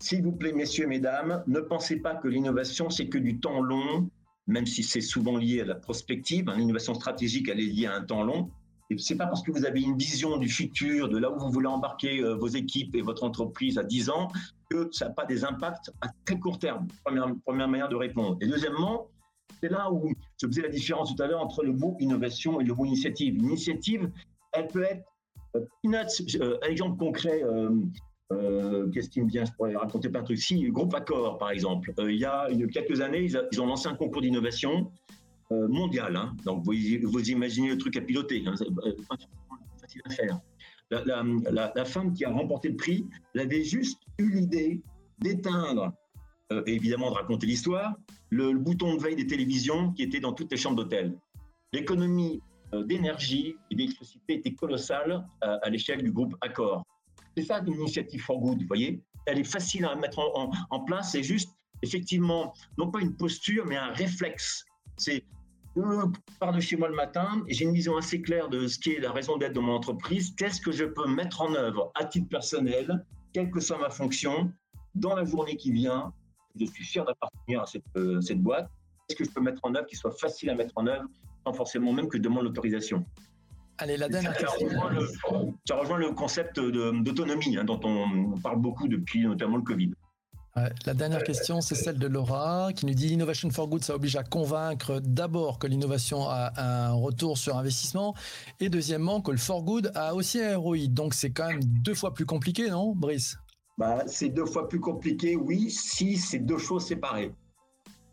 s'il 0.00 0.22
vous 0.22 0.32
plaît, 0.32 0.52
messieurs, 0.52 0.86
mesdames, 0.86 1.42
ne 1.46 1.60
pensez 1.60 1.96
pas 1.96 2.14
que 2.14 2.28
l'innovation, 2.28 2.88
c'est 2.88 3.08
que 3.08 3.18
du 3.18 3.40
temps 3.40 3.60
long, 3.60 4.08
même 4.46 4.66
si 4.66 4.82
c'est 4.82 5.00
souvent 5.00 5.36
lié 5.36 5.62
à 5.62 5.64
la 5.64 5.74
prospective. 5.74 6.48
L'innovation 6.56 6.94
stratégique, 6.94 7.48
elle 7.48 7.60
est 7.60 7.64
liée 7.64 7.86
à 7.86 7.94
un 7.94 8.04
temps 8.04 8.22
long. 8.22 8.50
C'est 8.96 9.16
pas 9.16 9.26
parce 9.26 9.42
que 9.42 9.50
vous 9.50 9.66
avez 9.66 9.82
une 9.82 9.98
vision 9.98 10.38
du 10.38 10.48
futur, 10.48 11.08
de 11.10 11.18
là 11.18 11.30
où 11.30 11.38
vous 11.38 11.50
voulez 11.50 11.66
embarquer 11.66 12.20
euh, 12.20 12.34
vos 12.36 12.48
équipes 12.48 12.94
et 12.94 13.02
votre 13.02 13.22
entreprise 13.22 13.76
à 13.76 13.84
10 13.84 14.08
ans, 14.08 14.28
que 14.70 14.88
ça 14.92 15.08
n'a 15.08 15.10
pas 15.12 15.26
des 15.26 15.44
impacts 15.44 15.90
à 16.00 16.08
très 16.24 16.38
court 16.38 16.58
terme. 16.58 16.88
Première, 17.04 17.26
première 17.44 17.68
manière 17.68 17.88
de 17.90 17.96
répondre. 17.96 18.38
Et 18.40 18.46
deuxièmement, 18.46 19.08
c'est 19.60 19.68
là 19.68 19.92
où 19.92 20.10
je 20.40 20.46
faisais 20.46 20.62
la 20.62 20.68
différence 20.68 21.14
tout 21.14 21.22
à 21.22 21.26
l'heure 21.26 21.42
entre 21.42 21.64
le 21.64 21.72
mot 21.72 21.96
innovation 22.00 22.60
et 22.60 22.64
le 22.64 22.74
mot 22.74 22.86
initiative. 22.86 23.34
L'initiative, 23.34 24.10
elle 24.52 24.68
peut 24.68 24.84
être 24.84 25.04
euh, 25.56 25.66
peanuts. 25.82 26.36
Euh, 26.40 26.58
exemple 26.62 26.96
concret, 26.96 27.42
qu'est-ce 28.92 29.10
qui 29.10 29.20
me 29.20 29.28
vient 29.28 29.44
Je 29.44 29.52
pourrais 29.52 29.76
raconter 29.76 30.08
plein 30.08 30.20
de 30.20 30.26
trucs. 30.26 30.38
Si, 30.38 30.66
groupe 30.70 30.94
Accord, 30.94 31.36
par 31.36 31.50
exemple. 31.50 31.92
il 31.98 32.16
y 32.16 32.24
a 32.24 32.48
quelques 32.72 33.02
années, 33.02 33.24
ils, 33.24 33.60
ont 33.60 33.66
lancé 33.66 33.88
un 33.88 33.94
concours 33.94 34.22
d'innovation 34.22 34.90
euh, 35.50 35.66
mondial. 35.68 36.14
Hein. 36.14 36.36
Donc, 36.44 36.62
vous, 36.64 36.72
imaginez 36.72 37.70
le 37.70 37.78
truc 37.78 37.96
à 37.96 38.02
piloter. 38.02 38.44
Hein. 38.46 38.54
Pas 38.58 39.56
facile 39.80 40.02
à 40.04 40.10
faire. 40.10 40.40
La, 40.90 41.84
femme 41.86 42.12
qui 42.12 42.24
a 42.26 42.30
remporté 42.30 42.68
le 42.68 42.76
prix, 42.76 43.06
elle 43.34 43.42
avait 43.42 43.64
juste 43.64 43.98
eu 44.18 44.30
l'idée 44.30 44.82
d'éteindre, 45.18 45.92
euh, 46.52 46.62
évidemment 46.66 47.10
de 47.10 47.16
raconter 47.16 47.46
l'histoire, 47.46 47.94
le, 48.30 48.52
bouton 48.58 48.96
de 48.96 49.02
veille 49.02 49.16
des 49.16 49.26
télévisions 49.26 49.92
qui 49.92 50.02
était 50.02 50.20
dans 50.20 50.34
toutes 50.34 50.50
les 50.50 50.58
chambres 50.58 50.76
d'hôtel. 50.76 51.18
L'économie 51.72 52.42
euh, 52.74 52.84
d'énergie 52.84 53.56
et 53.70 53.74
d'électricité 53.74 54.34
était 54.34 54.54
colossale 54.54 55.26
à, 55.40 55.70
l'échelle 55.70 56.02
du 56.02 56.12
groupe 56.12 56.36
Accor. 56.42 56.84
C'est 57.36 57.44
ça 57.44 57.62
une 57.66 57.74
initiative 57.74 58.20
for 58.20 58.38
good, 58.38 58.60
vous 58.60 58.66
voyez 58.66 59.00
Elle 59.24 59.38
est 59.38 59.44
facile 59.44 59.86
à 59.86 59.94
mettre 59.94 60.18
en, 60.18 60.50
en 60.68 60.80
place, 60.80 61.12
c'est 61.12 61.22
juste 61.22 61.50
effectivement, 61.82 62.52
non 62.76 62.90
pas 62.90 63.00
une 63.00 63.16
posture, 63.16 63.64
mais 63.66 63.76
un 63.76 63.92
réflexe. 63.92 64.64
C'est 64.96 65.24
je 65.76 66.38
pars 66.38 66.52
de 66.52 66.60
chez 66.60 66.76
moi 66.76 66.88
le 66.88 66.94
matin 66.94 67.42
j'ai 67.48 67.64
une 67.64 67.72
vision 67.72 67.96
assez 67.96 68.20
claire 68.20 68.48
de 68.48 68.66
ce 68.66 68.78
qui 68.78 68.94
est 68.94 69.00
la 69.00 69.12
raison 69.12 69.36
d'être 69.36 69.54
de 69.54 69.60
mon 69.60 69.74
entreprise. 69.74 70.34
Qu'est-ce 70.36 70.60
que 70.60 70.72
je 70.72 70.84
peux 70.84 71.06
mettre 71.08 71.40
en 71.40 71.54
œuvre 71.54 71.92
à 71.94 72.04
titre 72.04 72.28
personnel, 72.28 73.04
quelle 73.32 73.50
que 73.50 73.60
soit 73.60 73.78
ma 73.78 73.90
fonction, 73.90 74.52
dans 74.94 75.14
la 75.14 75.24
journée 75.24 75.56
qui 75.56 75.72
vient? 75.72 76.12
Je 76.58 76.64
suis 76.64 76.84
fier 76.84 77.04
d'appartenir 77.04 77.62
à 77.62 77.66
cette, 77.66 77.84
euh, 77.96 78.20
cette 78.20 78.40
boîte. 78.40 78.68
Qu'est-ce 79.06 79.18
que 79.18 79.24
je 79.24 79.30
peux 79.30 79.40
mettre 79.40 79.60
en 79.62 79.74
œuvre 79.74 79.86
qui 79.86 79.96
soit 79.96 80.10
facile 80.10 80.50
à 80.50 80.54
mettre 80.54 80.72
en 80.76 80.86
œuvre 80.86 81.04
sans 81.46 81.52
forcément 81.52 81.92
même 81.92 82.08
que 82.08 82.16
je 82.16 82.22
demande 82.22 82.44
l'autorisation? 82.44 83.04
Allez, 83.78 83.96
la 83.96 84.08
dernière 84.08 84.36
question. 84.36 84.68
Ça 85.66 85.76
rejoint 85.76 85.98
le, 85.98 86.10
concept 86.10 86.58
d'autonomie 86.58 87.56
hein, 87.56 87.64
dont 87.64 87.80
on 87.84 88.38
parle 88.40 88.58
beaucoup 88.60 88.88
depuis 88.88 89.22
notamment 89.22 89.56
le 89.56 89.62
Covid. 89.62 89.92
La 90.86 90.94
dernière 90.94 91.22
question, 91.22 91.60
c'est 91.60 91.74
celle 91.74 91.98
de 91.98 92.06
Laura 92.06 92.72
qui 92.74 92.86
nous 92.86 92.94
dit 92.94 93.08
l'innovation 93.08 93.50
for 93.50 93.68
good, 93.68 93.82
ça 93.82 93.94
oblige 93.94 94.16
à 94.16 94.22
convaincre 94.22 95.00
d'abord 95.00 95.58
que 95.58 95.66
l'innovation 95.66 96.28
a 96.28 96.52
un 96.56 96.92
retour 96.92 97.38
sur 97.38 97.56
investissement 97.56 98.14
et 98.60 98.68
deuxièmement 98.68 99.20
que 99.20 99.30
le 99.30 99.36
for 99.36 99.62
good 99.62 99.92
a 99.94 100.14
aussi 100.14 100.40
un 100.40 100.56
ROI. 100.56 100.86
Donc 100.88 101.14
c'est 101.14 101.30
quand 101.30 101.48
même 101.48 101.62
deux 101.62 101.94
fois 101.94 102.14
plus 102.14 102.26
compliqué, 102.26 102.70
non, 102.70 102.94
Brice? 102.94 103.36
Bah, 103.78 104.02
C'est 104.06 104.28
deux 104.28 104.46
fois 104.46 104.68
plus 104.68 104.80
compliqué, 104.80 105.36
oui, 105.36 105.70
si 105.70 106.16
c'est 106.16 106.40
deux 106.40 106.58
choses 106.58 106.86
séparées. 106.86 107.32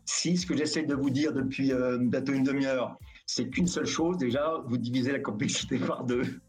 Si 0.04 0.36
ce 0.36 0.46
que 0.46 0.56
j'essaie 0.56 0.84
de 0.84 0.94
vous 0.94 1.10
dire 1.10 1.32
depuis 1.32 1.72
euh, 1.72 1.98
bientôt 1.98 2.32
une 2.32 2.44
demi-heure, 2.44 2.96
c'est 3.26 3.48
qu'une 3.48 3.66
seule 3.66 3.86
chose, 3.86 4.16
déjà, 4.18 4.62
vous 4.66 4.76
divisez 4.76 5.12
la 5.12 5.18
complexité 5.18 5.78
par 5.86 6.04
deux. 6.04 6.40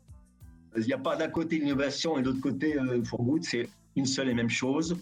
Il 0.76 0.86
n'y 0.86 0.94
a 0.94 1.00
pas 1.00 1.16
d'un 1.16 1.30
côté 1.30 1.58
l'innovation 1.58 2.20
et 2.20 2.22
de 2.22 2.28
l'autre 2.28 2.42
côté 2.42 2.78
euh, 2.78 3.04
for 3.04 3.24
good, 3.24 3.44
c'est 3.44 3.68
une 3.96 4.06
seule 4.06 4.30
et 4.30 4.36
même 4.36 4.50
chose. 4.50 4.96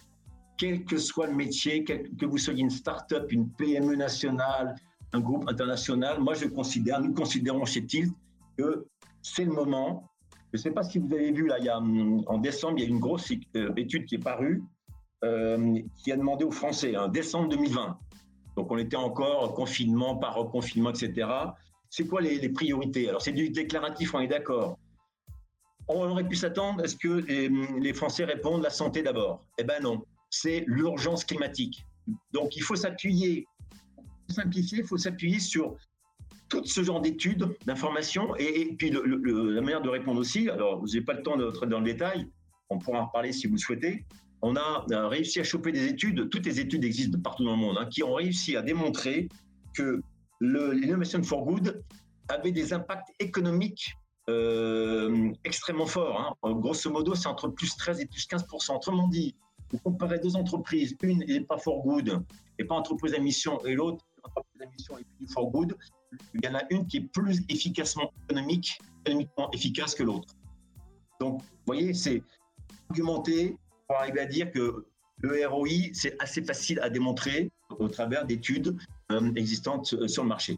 Quel 0.58 0.86
que 0.86 0.98
soit 0.98 1.28
le 1.28 1.36
métier, 1.36 1.84
que 1.84 2.26
vous 2.26 2.38
soyez 2.38 2.62
une 2.62 2.70
start-up, 2.70 3.32
une 3.32 3.50
PME 3.50 3.96
nationale, 3.96 4.76
un 5.14 5.20
groupe 5.20 5.50
international, 5.50 6.20
moi 6.20 6.34
je 6.34 6.46
considère, 6.46 7.02
nous 7.02 7.14
considérons 7.14 7.66
chez 7.66 7.86
Tilt 7.86 8.14
que 8.58 8.86
c'est 9.22 9.46
le 9.46 9.52
moment. 9.52 10.10
Je 10.54 10.60
ne 10.60 10.62
sais 10.62 10.72
pas 10.72 10.84
si 10.84 11.00
vous 11.00 11.14
avez 11.14 11.32
vu, 11.32 11.48
là, 11.48 11.60
il 11.60 11.66
y 11.66 11.70
a, 11.70 11.78
en 11.78 12.38
décembre, 12.38 12.76
il 12.78 12.84
y 12.84 12.86
a 12.86 12.90
une 12.90 13.00
grosse 13.00 13.32
euh, 13.56 13.74
étude 13.76 14.06
qui 14.06 14.16
est 14.16 14.24
parue 14.24 14.64
euh, 15.24 15.80
qui 15.98 16.12
a 16.12 16.18
demandé 16.18 16.46
aux 16.46 16.52
Français, 16.52 16.96
en 16.96 17.08
décembre 17.08 17.50
2020, 17.50 17.98
donc 18.56 18.72
on 18.72 18.78
était 18.78 18.96
encore 18.96 19.54
confinement 19.54 20.16
par 20.18 20.36
reconfinement, 20.36 20.92
etc. 20.92 21.28
C'est 21.90 22.08
quoi 22.08 22.22
les, 22.22 22.50
priorités? 22.50 23.10
Alors 23.10 23.22
c'est 23.22 23.32
du 23.32 23.50
déclaratif, 23.50 24.14
on 24.14 24.20
est 24.20 24.28
d'accord. 24.28 24.78
On 25.88 26.10
aurait 26.10 26.28
pu 26.28 26.36
s'attendre 26.36 26.84
à 26.84 26.88
ce 26.88 26.96
que 26.96 27.08
les, 27.08 27.94
Français 27.94 28.26
répondent 28.26 28.64
la 28.64 28.70
santé 28.70 29.04
d'abord. 29.04 29.46
Eh 29.58 29.64
ben 29.64 29.82
non, 29.82 30.04
c'est 30.42 30.64
l'urgence 30.68 31.24
climatique. 31.24 31.86
Donc 32.32 32.56
il 32.56 32.62
faut 32.62 32.76
s'appuyer, 32.76 33.46
simplifier, 34.30 34.80
il 34.80 34.88
faut 34.88 34.98
s'appuyer 34.98 35.40
sur 35.40 35.76
tout 36.50 36.64
ce 36.66 36.84
genre 36.84 37.02
d'études, 37.02 37.56
d'informations, 37.66 38.36
et, 38.38 38.76
puis 38.78 38.92
la 38.92 39.62
manière 39.62 39.82
de 39.82 39.90
répondre 39.90 40.20
aussi. 40.20 40.50
Alors 40.50 40.80
vous 40.80 40.88
n'avez 40.88 41.02
pas 41.02 41.14
le 41.14 41.24
temps 41.24 41.38
d'entrer 41.38 41.68
dans 41.68 41.80
le 41.80 41.86
détail, 41.86 42.28
on 42.70 42.78
pourra 42.80 43.00
en 43.02 43.06
reparler 43.08 43.32
si 43.32 43.48
vous 43.48 43.54
le 43.54 43.60
souhaitez 43.60 44.06
on 44.46 44.56
a 44.56 44.86
euh, 44.92 45.08
réussi 45.08 45.40
à 45.40 45.44
choper 45.44 45.72
des 45.72 45.88
études, 45.88 46.30
toutes 46.30 46.46
les 46.46 46.60
études 46.60 46.84
existent 46.84 47.18
partout 47.20 47.44
dans 47.44 47.56
le 47.56 47.58
monde, 47.58 47.78
hein, 47.80 47.88
qui 47.88 48.04
ont 48.04 48.14
réussi 48.14 48.56
à 48.56 48.62
démontrer 48.62 49.28
que 49.74 50.02
l'innovation 50.40 51.24
for 51.24 51.46
good 51.46 51.84
avait 52.28 52.52
des 52.52 52.72
impacts 52.72 53.10
économiques 53.20 53.96
euh, 54.30 55.32
extrêmement 55.44 55.88
forts. 55.88 56.38
Hein. 56.44 56.52
Grosso 56.54 56.92
modo, 56.92 57.16
c'est 57.16 57.28
entre 57.28 57.48
plus 57.48 57.76
13 57.76 58.02
et 58.02 58.06
plus 58.06 58.28
15% 58.28 58.76
Autrement 58.76 59.08
dit, 59.08 59.36
vous 59.76 59.92
comparez 59.92 60.20
deux 60.20 60.36
entreprises, 60.36 60.96
une 61.02 61.20
n'est 61.20 61.42
pas 61.42 61.58
for 61.58 61.84
good 61.84 62.24
et 62.58 62.64
pas 62.64 62.76
entreprise 62.76 63.14
à 63.14 63.20
mission, 63.20 63.60
et 63.66 63.74
l'autre 63.76 64.06
entreprise 64.24 64.62
à 64.62 64.66
mission 64.66 64.98
et 64.98 65.04
plus 65.18 65.28
for 65.28 65.52
good, 65.52 65.76
il 66.34 66.46
y 66.46 66.48
en 66.48 66.56
a 66.56 66.62
une 66.70 66.88
qui 66.88 66.98
est 66.98 67.08
plus 67.14 67.44
efficacement 67.50 68.12
économique, 68.24 68.80
économiquement 69.06 69.52
efficace 69.52 69.94
que 69.96 70.04
l'autre. 70.04 70.34
Donc, 71.20 71.42
vous 71.42 71.48
voyez, 71.66 71.94
c'est 71.94 72.24
argumenté, 72.90 73.58
pour 73.88 73.98
arriver 73.98 74.22
à 74.22 74.26
dire 74.26 74.52
que 74.52 74.86
le 75.18 75.48
ROI, 75.48 75.92
c'est 75.94 76.16
assez 76.22 76.44
facile 76.44 76.80
à 76.82 76.90
démontrer 76.90 77.52
au 77.80 77.88
travers 77.88 78.26
d'études 78.26 78.78
euh, 79.12 79.34
existantes 79.36 79.94
euh, 79.94 80.08
sur 80.08 80.24
le 80.24 80.30
marché. 80.30 80.58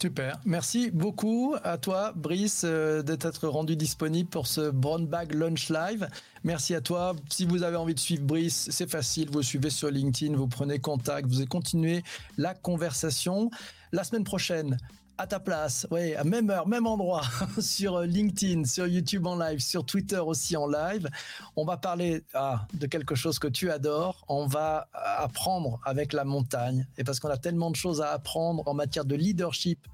Super. 0.00 0.38
Merci 0.44 0.90
beaucoup 0.90 1.56
à 1.64 1.78
toi, 1.78 2.12
Brice, 2.14 2.62
euh, 2.64 3.02
d'être 3.02 3.48
rendu 3.48 3.76
disponible 3.76 4.28
pour 4.28 4.46
ce 4.46 4.70
Brown 4.70 5.06
Bag 5.06 5.32
Lunch 5.32 5.70
Live. 5.70 6.06
Merci 6.44 6.74
à 6.74 6.82
toi. 6.82 7.16
Si 7.30 7.46
vous 7.46 7.62
avez 7.62 7.76
envie 7.76 7.94
de 7.94 7.98
suivre 7.98 8.22
Brice, 8.22 8.68
c'est 8.70 8.90
facile. 8.90 9.30
Vous 9.30 9.42
suivez 9.42 9.70
sur 9.70 9.90
LinkedIn, 9.90 10.36
vous 10.36 10.48
prenez 10.48 10.78
contact, 10.80 11.28
vous 11.28 11.46
continuez 11.46 12.02
la 12.36 12.52
conversation. 12.52 13.50
La 13.90 14.04
semaine 14.04 14.24
prochaine, 14.24 14.76
à 15.18 15.26
ta 15.26 15.40
place, 15.40 15.86
oui, 15.90 16.14
à 16.14 16.24
même 16.24 16.50
heure, 16.50 16.68
même 16.68 16.86
endroit, 16.86 17.22
sur 17.58 17.96
euh, 17.96 18.06
LinkedIn, 18.06 18.64
sur 18.64 18.86
YouTube 18.86 19.26
en 19.26 19.36
live, 19.36 19.60
sur 19.60 19.84
Twitter 19.84 20.18
aussi 20.18 20.56
en 20.56 20.66
live. 20.66 21.08
On 21.56 21.64
va 21.64 21.76
parler 21.76 22.22
ah, 22.34 22.66
de 22.74 22.86
quelque 22.86 23.14
chose 23.14 23.38
que 23.38 23.48
tu 23.48 23.70
adores. 23.70 24.24
On 24.28 24.46
va 24.46 24.88
apprendre 24.92 25.80
avec 25.84 26.12
la 26.12 26.24
montagne. 26.24 26.86
Et 26.98 27.04
parce 27.04 27.20
qu'on 27.20 27.30
a 27.30 27.38
tellement 27.38 27.70
de 27.70 27.76
choses 27.76 28.02
à 28.02 28.10
apprendre 28.10 28.62
en 28.66 28.74
matière 28.74 29.04
de 29.04 29.14
leadership, 29.14 29.86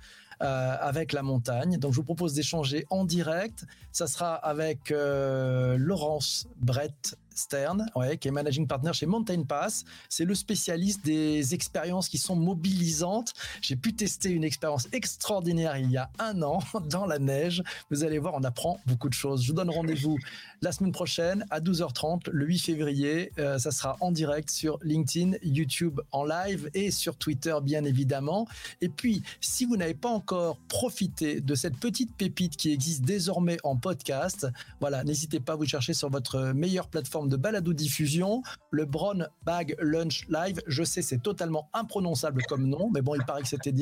euh, 0.42 0.76
avec 0.80 1.12
la 1.12 1.22
montagne. 1.22 1.76
Donc 1.78 1.92
je 1.92 1.98
vous 1.98 2.04
propose 2.04 2.34
d'échanger 2.34 2.84
en 2.90 3.04
direct. 3.04 3.64
Ça 3.92 4.08
sera 4.08 4.34
avec 4.34 4.90
euh, 4.90 5.76
Laurence 5.78 6.48
Brett 6.56 7.16
Stern, 7.38 7.86
qui 8.20 8.28
est 8.28 8.30
managing 8.30 8.66
partner 8.66 8.92
chez 8.92 9.06
Mountain 9.06 9.42
Pass. 9.44 9.84
C'est 10.08 10.24
le 10.24 10.34
spécialiste 10.34 11.04
des 11.04 11.54
expériences 11.54 12.08
qui 12.08 12.18
sont 12.18 12.36
mobilisantes. 12.36 13.32
J'ai 13.60 13.76
pu 13.76 13.94
tester 13.94 14.30
une 14.30 14.44
expérience 14.44 14.88
extraordinaire 14.92 15.76
il 15.76 15.90
y 15.90 15.96
a 15.96 16.10
un 16.18 16.42
an 16.42 16.60
dans 16.90 17.06
la 17.06 17.18
neige. 17.18 17.62
Vous 17.90 18.04
allez 18.04 18.18
voir, 18.18 18.34
on 18.34 18.44
apprend 18.44 18.78
beaucoup 18.86 19.08
de 19.08 19.14
choses. 19.14 19.42
Je 19.42 19.48
vous 19.48 19.54
donne 19.54 19.70
rendez-vous 19.70 20.18
la 20.60 20.72
semaine 20.72 20.92
prochaine 20.92 21.44
à 21.50 21.60
12h30, 21.60 22.30
le 22.30 22.46
8 22.46 22.58
février. 22.58 23.32
Euh, 23.38 23.58
ça 23.58 23.70
sera 23.70 23.96
en 24.00 24.12
direct 24.12 24.50
sur 24.50 24.78
LinkedIn, 24.82 25.36
YouTube 25.42 26.00
en 26.12 26.24
live 26.24 26.70
et 26.74 26.90
sur 26.90 27.16
Twitter, 27.16 27.54
bien 27.62 27.84
évidemment. 27.84 28.46
Et 28.80 28.88
puis, 28.88 29.22
si 29.40 29.64
vous 29.64 29.76
n'avez 29.76 29.94
pas 29.94 30.10
encore 30.10 30.58
profité 30.68 31.40
de 31.40 31.54
cette 31.54 31.76
petite 31.76 32.14
pépite 32.14 32.56
qui 32.56 32.72
existe 32.72 33.02
désormais 33.02 33.58
en 33.64 33.76
podcast, 33.76 34.46
voilà, 34.80 35.04
n'hésitez 35.04 35.40
pas 35.40 35.54
à 35.54 35.56
vous 35.56 35.66
chercher 35.66 35.94
sur 35.94 36.10
votre 36.10 36.52
meilleure 36.52 36.88
plateforme 36.88 37.21
de 37.26 37.36
balado-diffusion, 37.36 38.42
le 38.70 38.84
Brown 38.84 39.28
Bag 39.44 39.76
Lunch 39.80 40.26
Live. 40.28 40.60
Je 40.66 40.82
sais, 40.82 41.02
c'est 41.02 41.22
totalement 41.22 41.68
imprononçable 41.72 42.42
comme 42.48 42.66
nom, 42.66 42.90
mais 42.92 43.02
bon, 43.02 43.14
il 43.14 43.24
paraît 43.24 43.42
que 43.42 43.48
c'était, 43.48 43.72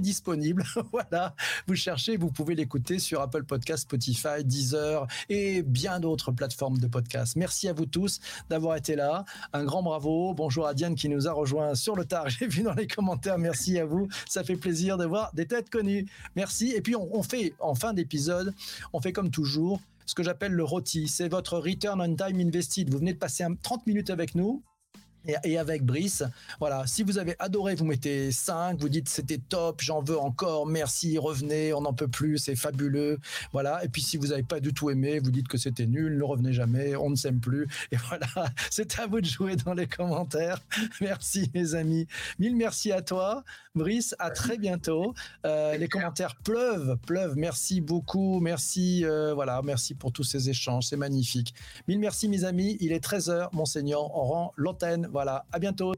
disponible. 0.00 0.64
voilà, 0.92 1.34
vous 1.66 1.74
cherchez, 1.74 2.16
vous 2.16 2.30
pouvez 2.30 2.54
l'écouter 2.54 2.98
sur 2.98 3.20
Apple 3.20 3.44
Podcast, 3.44 3.84
Spotify, 3.84 4.44
Deezer 4.44 5.06
et 5.28 5.62
bien 5.62 6.00
d'autres 6.00 6.32
plateformes 6.32 6.78
de 6.78 6.86
podcast. 6.86 7.36
Merci 7.36 7.68
à 7.68 7.72
vous 7.72 7.86
tous 7.86 8.20
d'avoir 8.48 8.76
été 8.76 8.96
là. 8.96 9.24
Un 9.52 9.64
grand 9.64 9.82
bravo. 9.82 10.34
Bonjour 10.34 10.66
à 10.66 10.74
Diane 10.74 10.94
qui 10.94 11.08
nous 11.08 11.28
a 11.28 11.32
rejoint 11.32 11.74
sur 11.74 11.96
le 11.96 12.04
tard. 12.04 12.28
J'ai 12.28 12.46
vu 12.46 12.62
dans 12.62 12.74
les 12.74 12.86
commentaires. 12.86 13.38
Merci 13.38 13.78
à 13.78 13.84
vous. 13.84 14.08
Ça 14.28 14.44
fait 14.44 14.56
plaisir 14.56 14.98
de 14.98 15.04
voir 15.04 15.30
des 15.34 15.46
têtes 15.46 15.70
connues. 15.70 16.06
Merci. 16.36 16.72
Et 16.72 16.80
puis, 16.80 16.96
on, 16.96 17.14
on 17.14 17.22
fait, 17.22 17.54
en 17.60 17.74
fin 17.74 17.92
d'épisode, 17.92 18.54
on 18.92 19.00
fait 19.00 19.12
comme 19.12 19.30
toujours 19.30 19.80
ce 20.06 20.14
que 20.14 20.22
j'appelle 20.22 20.52
le 20.52 20.64
rôti. 20.64 21.08
C'est 21.08 21.28
votre 21.28 21.58
return 21.58 22.00
on 22.00 22.14
time 22.14 22.40
invested. 22.40 22.90
Vous 22.90 22.98
venez 22.98 23.12
de 23.12 23.18
passer 23.18 23.44
30 23.62 23.86
minutes 23.86 24.10
avec 24.10 24.34
nous 24.34 24.62
et, 25.26 25.58
avec 25.58 25.84
Brice. 25.84 26.22
Voilà, 26.58 26.86
si 26.86 27.02
vous 27.02 27.18
avez 27.18 27.36
adoré, 27.38 27.74
vous 27.74 27.84
mettez 27.84 28.30
5, 28.30 28.80
vous 28.80 28.88
dites 28.88 29.08
c'était 29.08 29.38
top, 29.38 29.80
j'en 29.80 30.02
veux 30.02 30.18
encore, 30.18 30.66
merci, 30.66 31.18
revenez, 31.18 31.72
on 31.72 31.82
n'en 31.82 31.94
peut 31.94 32.08
plus, 32.08 32.38
c'est 32.38 32.56
fabuleux. 32.56 33.18
Voilà, 33.52 33.84
et 33.84 33.88
puis 33.88 34.02
si 34.02 34.16
vous 34.16 34.28
n'avez 34.28 34.42
pas 34.42 34.60
du 34.60 34.72
tout 34.72 34.90
aimé, 34.90 35.18
vous 35.18 35.30
dites 35.30 35.48
que 35.48 35.58
c'était 35.58 35.86
nul, 35.86 36.16
ne 36.16 36.22
revenez 36.22 36.52
jamais, 36.52 36.96
on 36.96 37.10
ne 37.10 37.16
s'aime 37.16 37.40
plus. 37.40 37.66
Et 37.92 37.96
voilà, 37.96 38.26
c'est 38.70 38.98
à 38.98 39.06
vous 39.06 39.20
de 39.20 39.26
jouer 39.26 39.56
dans 39.56 39.74
les 39.74 39.86
commentaires. 39.86 40.60
Merci 41.00 41.50
mes 41.54 41.74
amis. 41.74 42.06
Mille 42.38 42.56
merci 42.56 42.92
à 42.92 43.02
toi, 43.02 43.44
Brice, 43.74 44.14
à 44.18 44.30
très 44.30 44.58
bientôt. 44.58 45.14
Euh, 45.46 45.76
les 45.76 45.88
commentaires 45.88 46.36
pleuvent, 46.36 46.96
pleuvent. 47.06 47.36
Merci 47.36 47.80
beaucoup, 47.80 48.40
merci, 48.40 49.04
euh, 49.04 49.34
voilà, 49.34 49.60
merci 49.62 49.94
pour 49.94 50.12
tous 50.12 50.24
ces 50.24 50.50
échanges, 50.50 50.86
c'est 50.86 50.96
magnifique. 50.96 51.54
Mille 51.88 51.98
merci 51.98 52.28
mes 52.28 52.44
amis, 52.44 52.76
il 52.80 52.92
est 52.92 53.04
13h, 53.04 53.48
Monseigneur, 53.52 54.14
on 54.16 54.24
rend 54.24 54.52
l'antenne 54.56 55.08
voilà, 55.14 55.44
à 55.52 55.60
bientôt. 55.60 55.92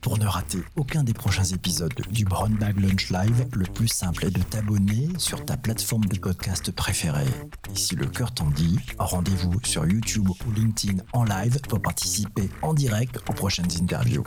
Pour 0.00 0.18
ne 0.18 0.24
rater 0.24 0.60
aucun 0.74 1.04
des 1.04 1.12
prochains 1.12 1.44
épisodes 1.44 1.92
du 2.08 2.24
Brown 2.24 2.54
Bag 2.54 2.80
Lunch 2.80 3.10
Live, 3.10 3.46
le 3.52 3.66
plus 3.66 3.88
simple 3.88 4.24
est 4.24 4.30
de 4.30 4.42
t'abonner 4.42 5.10
sur 5.18 5.44
ta 5.44 5.58
plateforme 5.58 6.06
de 6.06 6.18
podcast 6.18 6.70
préférée. 6.72 7.26
Et 7.70 7.76
si 7.76 7.96
le 7.96 8.06
cœur 8.06 8.32
t'en 8.32 8.48
dit, 8.48 8.78
rendez-vous 8.98 9.60
sur 9.62 9.86
YouTube 9.86 10.30
ou 10.30 10.52
LinkedIn 10.52 11.02
en 11.12 11.24
live 11.24 11.60
pour 11.68 11.82
participer 11.82 12.48
en 12.62 12.72
direct 12.72 13.18
aux 13.28 13.34
prochaines 13.34 13.70
interviews. 13.78 14.24